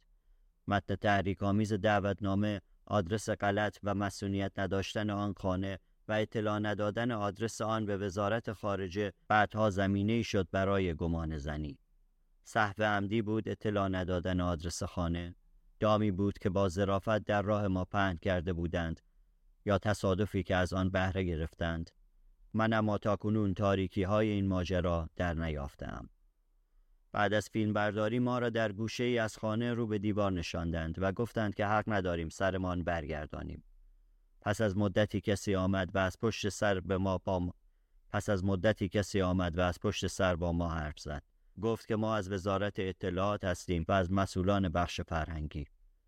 متن 0.68 0.94
تحریک 0.94 1.42
آمیز 1.42 1.72
دعوتنامه 1.72 2.60
آدرس 2.86 3.30
غلط 3.30 3.78
و 3.82 3.94
مسئولیت 3.94 4.58
نداشتن 4.58 5.10
آن 5.10 5.34
خانه 5.36 5.78
و 6.08 6.12
اطلاع 6.12 6.58
ندادن 6.58 7.10
آدرس 7.10 7.60
آن 7.60 7.86
به 7.86 7.96
وزارت 7.96 8.52
خارجه 8.52 9.12
بعدها 9.28 9.70
زمینه 9.70 10.22
شد 10.22 10.48
برای 10.52 10.94
گمان 10.94 11.38
زنی. 11.38 11.78
صحو 12.44 12.82
عمدی 12.82 13.22
بود 13.22 13.48
اطلاع 13.48 13.88
ندادن 13.88 14.40
آدرس 14.40 14.82
خانه 14.82 15.34
دامی 15.80 16.10
بود 16.10 16.38
که 16.38 16.50
با 16.50 16.68
ظرافت 16.68 17.24
در 17.24 17.42
راه 17.42 17.68
ما 17.68 17.84
پهن 17.84 18.16
کرده 18.16 18.52
بودند 18.52 19.00
یا 19.64 19.78
تصادفی 19.78 20.42
که 20.42 20.56
از 20.56 20.72
آن 20.72 20.90
بهره 20.90 21.24
گرفتند 21.24 21.90
من 22.54 22.72
اما 22.72 22.98
تاکنون 22.98 23.54
تاریکی 23.54 24.02
های 24.02 24.28
این 24.28 24.46
ماجرا 24.46 25.08
در 25.16 25.34
نیافتم. 25.34 26.08
بعد 27.14 27.34
از 27.34 27.48
فیلم 27.48 27.72
برداری 27.72 28.18
ما 28.18 28.38
را 28.38 28.50
در 28.50 28.72
گوشه 28.72 29.04
ای 29.04 29.18
از 29.18 29.36
خانه 29.36 29.74
رو 29.74 29.86
به 29.86 29.98
دیوار 29.98 30.32
نشاندند 30.32 30.94
و 30.98 31.12
گفتند 31.12 31.54
که 31.54 31.66
حق 31.66 31.84
نداریم 31.86 32.28
سرمان 32.28 32.82
برگردانیم. 32.82 33.64
پس 34.40 34.60
از 34.60 34.76
مدتی 34.76 35.20
کسی 35.20 35.54
آمد 35.54 35.90
و 35.94 35.98
از 35.98 36.18
پشت 36.18 36.48
سر 36.48 36.80
به 36.80 36.98
ما 36.98 37.20
ما... 37.26 37.54
پس 38.10 38.28
از 38.28 38.44
مدتی 38.44 38.88
کسی 38.88 39.22
آمد 39.22 39.58
و 39.58 39.60
از 39.60 39.80
پشت 39.80 40.06
سر 40.06 40.36
با 40.36 40.52
ما 40.52 40.68
حرف 40.68 40.98
زد. 40.98 41.22
گفت 41.62 41.88
که 41.88 41.96
ما 41.96 42.16
از 42.16 42.32
وزارت 42.32 42.74
اطلاعات 42.78 43.44
هستیم 43.44 43.84
و 43.88 43.92
از 43.92 44.12
مسئولان 44.12 44.68
بخش 44.68 45.00
فرهنگی. 45.00 45.64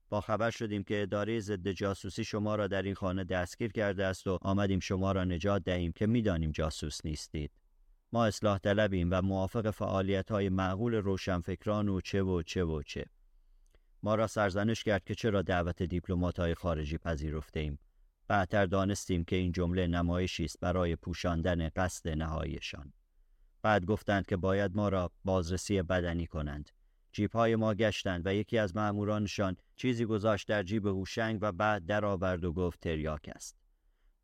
با 0.09 0.21
خبر 0.21 0.51
شدیم 0.51 0.85
که 0.85 1.03
اداره 1.03 1.41
ضد 1.41 1.69
جاسوسی 1.69 2.25
شما 2.25 2.55
را 2.55 2.67
در 2.67 2.83
این 2.83 2.95
خانه 2.95 3.25
دستگیر 3.25 3.73
کرده 3.73 4.07
است 4.07 4.27
و 4.27 4.39
آمدیم 4.43 4.81
شما 4.81 5.13
را 5.13 5.25
نجات 5.25 5.65
دهیم 5.65 5.93
که 5.93 6.07
می‌دانیم 6.07 6.51
جاسوس 6.51 7.05
نیستید. 7.05 7.51
ما 8.13 8.27
اصلاح 8.27 8.59
طلبیم 8.59 9.09
و 9.11 9.23
موافق 9.23 9.71
فعالیت 9.71 10.31
های 10.31 10.49
معقول 10.49 10.95
روشنفکران 10.95 11.89
و 11.89 12.01
چه 12.01 12.23
و 12.23 12.43
چه 12.43 12.65
و 12.65 12.83
چه. 12.83 13.07
ما 14.03 14.15
را 14.15 14.27
سرزنش 14.27 14.85
کرد 14.85 15.05
که 15.05 15.15
چرا 15.15 15.43
دعوت 15.43 15.83
دیپلمات 15.83 16.39
های 16.39 16.55
خارجی 16.55 16.99
پذیرفته 16.99 17.61
ایم. 17.61 17.79
بعدتر 18.29 18.67
دانستیم 18.67 19.25
که 19.25 19.37
این 19.37 19.53
جمله 19.53 19.87
نمایشی 19.87 20.45
است 20.45 20.61
برای 20.61 20.97
پوشاندن 20.97 21.69
قصد 21.69 22.09
نهاییشان. 22.09 22.93
بعد 23.63 23.85
گفتند 23.85 24.27
که 24.27 24.37
باید 24.37 24.77
ما 24.77 24.89
را 24.89 25.11
بازرسی 25.25 25.83
بدنی 25.83 26.27
کنند. 26.27 26.71
جیب 27.13 27.33
های 27.33 27.57
ما 27.57 27.75
گشتند 27.75 28.27
و 28.27 28.35
یکی 28.35 28.59
از 28.59 28.77
مأمورانشان 28.77 29.57
چیزی 29.77 30.05
گذاشت 30.05 30.49
در 30.49 30.63
جیب 30.63 30.87
هوشنگ 30.87 31.39
و 31.43 31.53
بعد 31.53 31.87
درآورد 31.87 32.45
و 32.45 32.53
گفت 32.53 32.81
تریاک 32.81 33.31
است. 33.35 33.57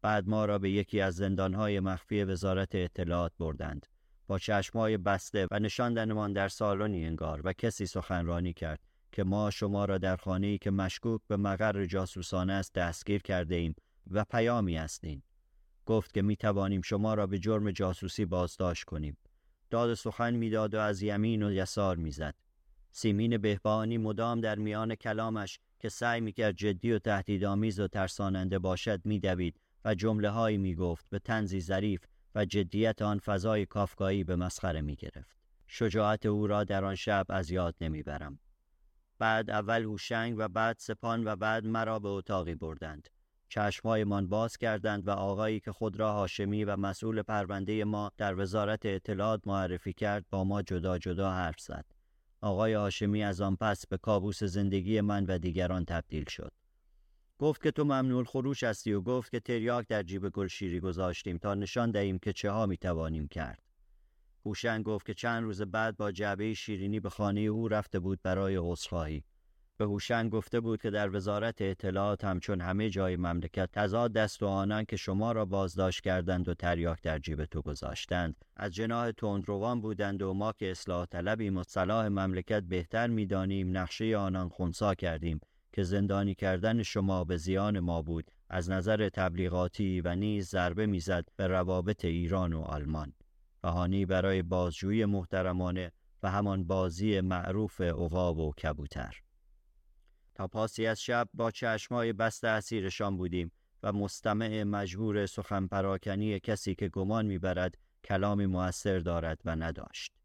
بعد 0.03 0.29
ما 0.29 0.45
را 0.45 0.59
به 0.59 0.71
یکی 0.71 1.01
از 1.01 1.17
زندانهای 1.17 1.81
مخفی 1.81 2.25
وزارت 2.25 2.75
اطلاعات 2.75 3.33
بردند. 3.38 3.87
با 4.27 4.38
چشمهای 4.38 4.97
بسته 4.97 5.49
و 5.51 5.59
نشاندنمان 5.59 6.33
در 6.33 6.49
سالنی 6.49 7.07
انگار 7.07 7.41
و 7.45 7.53
کسی 7.53 7.87
سخنرانی 7.87 8.53
کرد 8.53 8.81
که 9.12 9.25
ما 9.25 9.51
شما 9.51 9.85
را 9.85 9.99
در 9.99 10.17
خانه‌ای 10.17 10.59
که 10.59 10.71
مشکوک 10.71 11.21
به 11.29 11.37
مقر 11.37 11.85
جاسوسانه 11.85 12.53
است 12.53 12.75
دستگیر 12.75 13.23
کرده 13.23 13.55
ایم 13.55 13.75
و 14.11 14.25
پیامی 14.25 14.77
هستیم. 14.77 15.23
گفت 15.87 16.15
که 16.15 16.23
می 16.23 16.37
توانیم 16.37 16.83
شما 16.83 17.15
را 17.15 17.27
به 17.27 17.38
جرم 17.38 17.71
جاسوسی 17.71 18.25
بازداشت 18.25 18.85
کنیم. 18.85 19.17
داد 19.71 19.95
سخن 19.95 20.35
می‌داد 20.35 20.75
و 20.75 20.79
از 20.79 21.03
یمین 21.03 21.43
و 21.43 21.53
یسار 21.53 21.97
می‌زد. 21.97 22.35
سیمین 22.91 23.38
بهبانی 23.38 23.99
مدام 23.99 24.41
در 24.41 24.59
میان 24.59 24.95
کلامش 24.95 25.59
که 25.79 25.88
سعی 25.88 26.21
می‌کرد 26.21 26.57
جدی 26.57 26.93
و 26.93 26.99
تهدیدآمیز 26.99 27.81
و 27.81 27.88
ترساننده 27.88 28.59
باشد 28.59 29.01
میدوید 29.05 29.61
و 29.85 29.95
جمله 29.95 30.31
هایی 30.31 30.59
می‌گفت 30.59 31.07
به 31.11 31.18
تنزی 31.18 31.61
ظریف 31.61 32.05
و 32.35 32.45
جدیت 32.45 33.03
آن 33.03 33.18
فضای 33.18 33.66
کافکایی 33.66 34.25
به 34.25 34.37
مسخره 34.37 34.81
می‌گرفت. 34.81 35.37
شجاعت 35.66 36.27
او 36.27 36.47
را 36.47 36.64
در 36.64 36.85
آن 36.85 36.95
شب 36.95 37.27
از 37.29 37.51
یاد 37.51 37.75
نمی‌برم. 37.81 38.38
بعد 39.18 39.51
اول 39.51 39.83
هوشنگ 39.83 40.35
و 40.38 40.49
بعد 40.49 40.77
سپان 40.79 41.25
و 41.25 41.37
بعد 41.37 41.66
مرا 41.66 41.99
به 41.99 42.09
اتاقی 42.09 42.55
بردند. 42.55 43.09
چشمهایمان 43.49 44.29
باز 44.29 44.57
کردند 44.57 45.09
و 45.09 45.11
آقایی 45.11 45.61
که 45.61 45.73
خود 45.73 46.01
را 46.01 46.12
هاشمی 46.12 46.64
و 46.64 46.77
مسئول 46.77 47.23
پرونده 47.23 47.85
ما 47.85 48.11
در 48.16 48.40
وزارت 48.40 48.87
اطلاعات 48.87 49.47
معرفی 49.47 49.92
کرد 49.92 50.25
با 50.31 50.45
ما 50.45 50.62
جدا 50.62 50.99
جدا 50.99 51.33
حرف 51.33 51.61
زد. 51.61 51.85
آقای 52.40 52.73
هاشمی 52.73 53.25
از 53.25 53.40
آن 53.40 53.57
پس 53.57 53.87
به 53.87 53.97
کابوس 53.97 54.45
زندگی 54.45 55.01
من 55.01 55.27
و 55.27 55.38
دیگران 55.38 55.85
تبدیل 55.85 56.25
شد. 56.29 56.53
گفت 57.43 57.63
که 57.63 57.71
تو 57.71 57.85
ممنوع 57.85 58.25
خروش 58.25 58.63
هستی 58.63 58.93
و 58.93 59.01
گفت 59.01 59.31
که 59.31 59.41
تریاک 59.41 59.87
در 59.89 60.03
جیب 60.03 60.29
گلشیری 60.29 60.81
گذاشتیم 60.81 61.39
تا 61.39 61.55
نشان 61.55 61.91
دهیم 61.91 62.19
که 62.19 62.33
چه 62.33 62.51
ها 62.51 62.67
می 62.67 62.77
توانیم 62.77 63.29
کرد. 63.29 63.63
هوشنگ 64.47 64.85
گفت 64.85 65.07
که 65.07 65.15
چند 65.15 65.43
روز 65.43 65.63
بعد 65.63 65.97
با 65.97 66.13
جعبه 66.13 66.55
شیرینی 66.55 67.01
به 67.01 67.11
خانه 67.11 67.41
او 67.41 67.69
رفته 67.69 68.01
بود 68.01 68.21
برای 68.23 68.57
عذرخواهی. 68.61 69.25
به 69.77 69.85
هوشنگ 69.85 70.31
گفته 70.31 70.61
بود 70.61 70.83
که 70.83 70.91
در 70.91 71.17
وزارت 71.17 71.63
اطلاعات 71.63 72.25
همچون 72.25 72.61
همه 72.61 72.91
جای 72.91 73.17
مملکت 73.17 73.69
تضاد 73.73 74.13
دست 74.13 74.43
و 74.43 74.47
آنان 74.47 74.85
که 74.85 74.97
شما 74.97 75.33
را 75.33 75.45
بازداشت 75.45 76.01
کردند 76.01 76.49
و 76.49 76.55
تریاک 76.55 77.03
در 77.03 77.19
جیب 77.19 77.45
تو 77.45 77.63
گذاشتند 77.63 78.37
از 78.57 78.75
جناه 78.75 79.13
تندروان 79.13 79.81
بودند 79.81 80.23
و 80.23 80.35
ما 80.35 80.53
که 80.53 80.71
اصلاح 80.71 81.07
طلبیم 81.07 81.57
و 81.57 81.63
صلاح 81.63 82.09
مملکت 82.09 82.63
بهتر 82.63 83.07
می‌دانیم 83.07 83.77
نقشه 83.77 84.17
آنان 84.17 84.49
خونسا 84.49 84.95
کردیم 84.95 85.41
که 85.73 85.83
زندانی 85.83 86.35
کردن 86.35 86.83
شما 86.83 87.25
به 87.25 87.37
زیان 87.37 87.81
ما 87.81 88.03
بود 88.03 88.31
از 88.49 88.71
نظر 88.71 89.09
تبلیغاتی 89.09 90.01
و 90.01 90.15
نیز 90.15 90.49
ضربه 90.49 90.87
می‌زد 90.87 91.29
به 91.37 91.47
روابط 91.47 92.05
ایران 92.05 92.53
و 92.53 92.61
آلمان 92.61 93.13
بهانی 93.63 94.07
برای 94.07 94.43
بازجویی 94.43 95.05
محترمانه 95.05 95.93
و 96.23 96.31
همان 96.31 96.65
بازی 96.65 97.21
معروف 97.21 97.81
عقاب 97.81 98.39
و 98.39 98.53
کبوتر 98.53 99.23
تا 100.35 100.49
پاسی 100.49 100.87
از 100.87 101.01
شب 101.01 101.29
با 101.35 101.51
چشمای 101.51 102.13
بسته 102.13 102.49
اسیرشان 102.49 103.17
بودیم 103.17 103.53
و 103.83 103.93
مستمع 103.93 104.63
مجبور 104.63 105.27
سخن 105.27 105.67
پراکنی 105.67 106.41
کسی 106.41 106.75
که 106.75 106.89
گمان 106.89 107.27
می‌برد 107.27 107.79
کلامی 108.05 108.47
موثر 108.47 108.99
دارد 108.99 109.41
و 109.45 109.57
نداشت. 109.57 110.22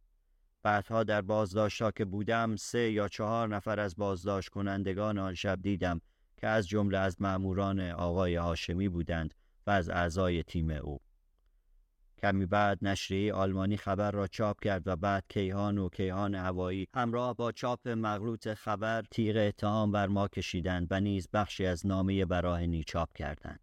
بعدها 0.67 1.03
در 1.03 1.21
بازداشتا 1.21 1.91
که 1.91 2.05
بودم 2.05 2.55
سه 2.55 2.91
یا 2.91 3.07
چهار 3.07 3.47
نفر 3.47 3.79
از 3.79 3.95
بازداشت 3.95 4.49
کنندگان 4.49 5.17
آن 5.17 5.33
شب 5.33 5.61
دیدم 5.61 6.01
که 6.37 6.47
از 6.47 6.67
جمله 6.67 6.97
از 6.97 7.21
مأموران 7.21 7.79
آقای 7.79 8.35
هاشمی 8.35 8.89
بودند 8.89 9.33
و 9.67 9.71
از 9.71 9.89
اعضای 9.89 10.43
تیم 10.43 10.69
او. 10.69 10.99
کمی 12.17 12.45
بعد 12.45 12.77
نشریه 12.81 13.33
آلمانی 13.33 13.77
خبر 13.77 14.11
را 14.11 14.27
چاپ 14.27 14.63
کرد 14.63 14.87
و 14.87 14.95
بعد 14.95 15.23
کیهان 15.29 15.77
و 15.77 15.89
کیهان 15.89 16.35
هوایی 16.35 16.87
همراه 16.95 17.35
با 17.35 17.51
چاپ 17.51 17.87
مغلوط 17.87 18.53
خبر 18.53 19.03
تیغ 19.11 19.35
اتهام 19.37 19.91
بر 19.91 20.07
ما 20.07 20.27
کشیدند 20.27 20.87
و 20.91 20.99
نیز 20.99 21.27
بخشی 21.33 21.65
از 21.65 21.85
نامه 21.85 22.25
براهنی 22.25 22.83
چاپ 22.83 23.13
کردند. 23.13 23.59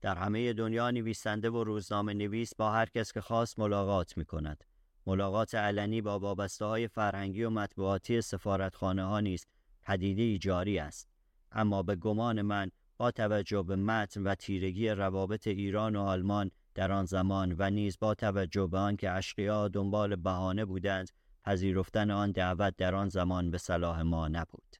در 0.00 0.16
همه 0.16 0.52
دنیا 0.52 0.90
نویسنده 0.90 1.50
و 1.50 1.64
روزنامه 1.64 2.14
نویس 2.14 2.54
با 2.54 2.72
هر 2.72 2.86
کس 2.86 3.12
که 3.12 3.20
خواست 3.20 3.58
ملاقات 3.58 4.16
می 4.16 4.24
کند. 4.24 4.64
ملاقات 5.06 5.54
علنی 5.54 6.00
با 6.00 6.18
وابسته 6.18 6.64
های 6.64 6.88
فرهنگی 6.88 7.42
و 7.42 7.50
مطبوعاتی 7.50 8.20
سفارتخانه 8.20 9.04
ها 9.04 9.20
نیز 9.20 9.46
پدیده 9.82 10.38
جاری 10.38 10.78
است. 10.78 11.08
اما 11.52 11.82
به 11.82 11.96
گمان 11.96 12.42
من 12.42 12.70
با 12.96 13.10
توجه 13.10 13.62
به 13.62 13.76
متن 13.76 14.22
و 14.22 14.34
تیرگی 14.34 14.88
روابط 14.88 15.46
ایران 15.46 15.96
و 15.96 16.00
آلمان 16.00 16.50
در 16.74 16.92
آن 16.92 17.04
زمان 17.04 17.54
و 17.58 17.70
نیز 17.70 17.98
با 18.00 18.14
توجه 18.14 18.66
به 18.66 18.78
آنکه 18.78 19.10
اشقیا 19.10 19.68
دنبال 19.68 20.16
بهانه 20.16 20.64
بودند 20.64 21.10
پذیرفتن 21.44 22.10
آن 22.10 22.32
دعوت 22.32 22.76
در 22.76 22.94
آن 22.94 23.08
زمان 23.08 23.50
به 23.50 23.58
صلاح 23.58 24.02
ما 24.02 24.28
نبود. 24.28 24.76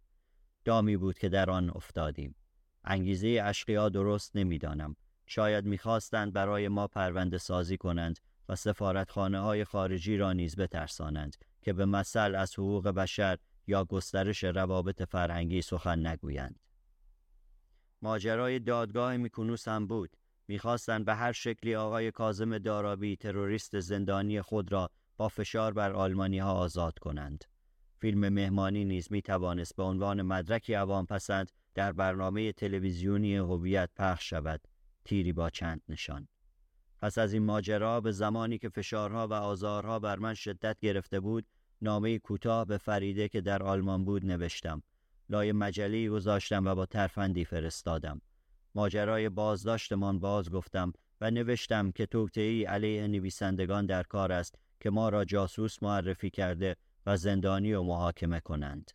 دامی 0.64 0.96
بود 0.96 1.18
که 1.18 1.28
در 1.28 1.50
آن 1.50 1.70
افتادیم. 1.70 2.34
انگیزه 2.84 3.40
اشقیا 3.44 3.88
درست 3.88 4.36
نمی‌دانم. 4.36 4.96
شاید 5.26 5.64
می‌خواستند 5.64 6.32
برای 6.32 6.68
ما 6.68 6.86
پرونده 6.86 7.38
سازی 7.38 7.76
کنند 7.76 8.18
و 8.48 8.56
سفارتخانه 8.56 9.40
های 9.40 9.64
خارجی 9.64 10.16
را 10.16 10.32
نیز 10.32 10.56
بترسانند 10.56 11.36
که 11.62 11.72
به 11.72 11.84
مثل 11.84 12.34
از 12.34 12.54
حقوق 12.54 12.88
بشر 12.88 13.38
یا 13.66 13.84
گسترش 13.84 14.44
روابط 14.44 15.02
فرهنگی 15.02 15.62
سخن 15.62 16.06
نگویند. 16.06 16.60
ماجرای 18.02 18.58
دادگاه 18.58 19.16
میکونوس 19.16 19.68
هم 19.68 19.86
بود. 19.86 20.16
می‌خواستند 20.48 21.04
به 21.04 21.14
هر 21.14 21.32
شکلی 21.32 21.74
آقای 21.74 22.10
کازم 22.10 22.58
دارابی 22.58 23.16
تروریست 23.16 23.80
زندانی 23.80 24.42
خود 24.42 24.72
را 24.72 24.90
با 25.16 25.28
فشار 25.28 25.72
بر 25.72 25.92
آلمانی 25.92 26.38
ها 26.38 26.52
آزاد 26.52 26.98
کنند. 26.98 27.44
فیلم 28.00 28.28
مهمانی 28.28 28.84
نیز 28.84 29.12
می 29.12 29.22
توانست 29.22 29.76
به 29.76 29.82
عنوان 29.82 30.22
مدرکی 30.22 30.74
عوام 30.74 31.06
پسند 31.06 31.52
در 31.74 31.92
برنامه 31.92 32.52
تلویزیونی 32.52 33.36
هویت 33.36 33.90
پخش 33.96 34.30
شود. 34.30 34.68
تیری 35.04 35.32
با 35.32 35.50
چند 35.50 35.82
نشان. 35.88 36.28
پس 37.04 37.18
از 37.18 37.32
این 37.32 37.42
ماجرا 37.42 38.00
به 38.00 38.12
زمانی 38.12 38.58
که 38.58 38.68
فشارها 38.68 39.28
و 39.28 39.32
آزارها 39.32 39.98
بر 39.98 40.18
من 40.18 40.34
شدت 40.34 40.80
گرفته 40.80 41.20
بود 41.20 41.46
نامه 41.82 42.18
کوتاه 42.18 42.64
به 42.64 42.78
فریده 42.78 43.28
که 43.28 43.40
در 43.40 43.62
آلمان 43.62 44.04
بود 44.04 44.26
نوشتم 44.26 44.82
لای 45.28 45.52
مجلی 45.52 46.08
گذاشتم 46.08 46.64
و 46.64 46.74
با 46.74 46.86
ترفندی 46.86 47.44
فرستادم 47.44 48.20
ماجرای 48.74 49.28
بازداشتمان 49.28 50.18
باز 50.18 50.50
گفتم 50.50 50.92
و 51.20 51.30
نوشتم 51.30 51.90
که 51.90 52.08
ای 52.36 52.64
علیه 52.64 53.06
نویسندگان 53.06 53.86
در 53.86 54.02
کار 54.02 54.32
است 54.32 54.54
که 54.80 54.90
ما 54.90 55.08
را 55.08 55.24
جاسوس 55.24 55.82
معرفی 55.82 56.30
کرده 56.30 56.76
و 57.06 57.16
زندانی 57.16 57.72
و 57.72 57.82
محاکمه 57.82 58.40
کنند. 58.40 58.90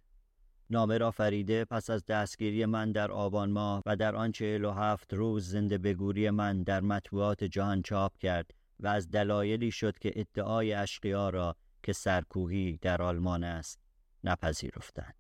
نامه 0.70 0.98
را 0.98 1.12
فریده 1.12 1.66
پس 1.66 1.90
از 1.90 2.06
دستگیری 2.06 2.66
من 2.66 2.92
در 2.92 3.12
آبان 3.12 3.52
ماه 3.52 3.84
و 3.86 3.96
در 3.96 4.16
آن 4.16 4.32
چهل 4.32 4.66
و 4.66 4.72
هفت 4.72 5.14
روز 5.14 5.50
زنده 5.50 5.78
بگوری 5.78 6.30
من 6.30 6.64
در 6.64 6.82
مطبوعات 6.82 7.44
جهان 7.44 7.82
چاپ 7.82 8.18
کرد 8.18 8.52
و 8.80 8.88
از 8.88 9.12
دلایلی 9.12 9.72
شد 9.72 10.00
که 10.00 10.14
ادعای 10.16 10.74
اشقیا 10.74 11.30
را 11.30 11.56
که 11.84 11.94
سرکوهی 11.94 12.78
در 12.82 13.02
آلمان 13.02 13.44
است 13.44 13.80
نپذیرفتند. 14.24 15.19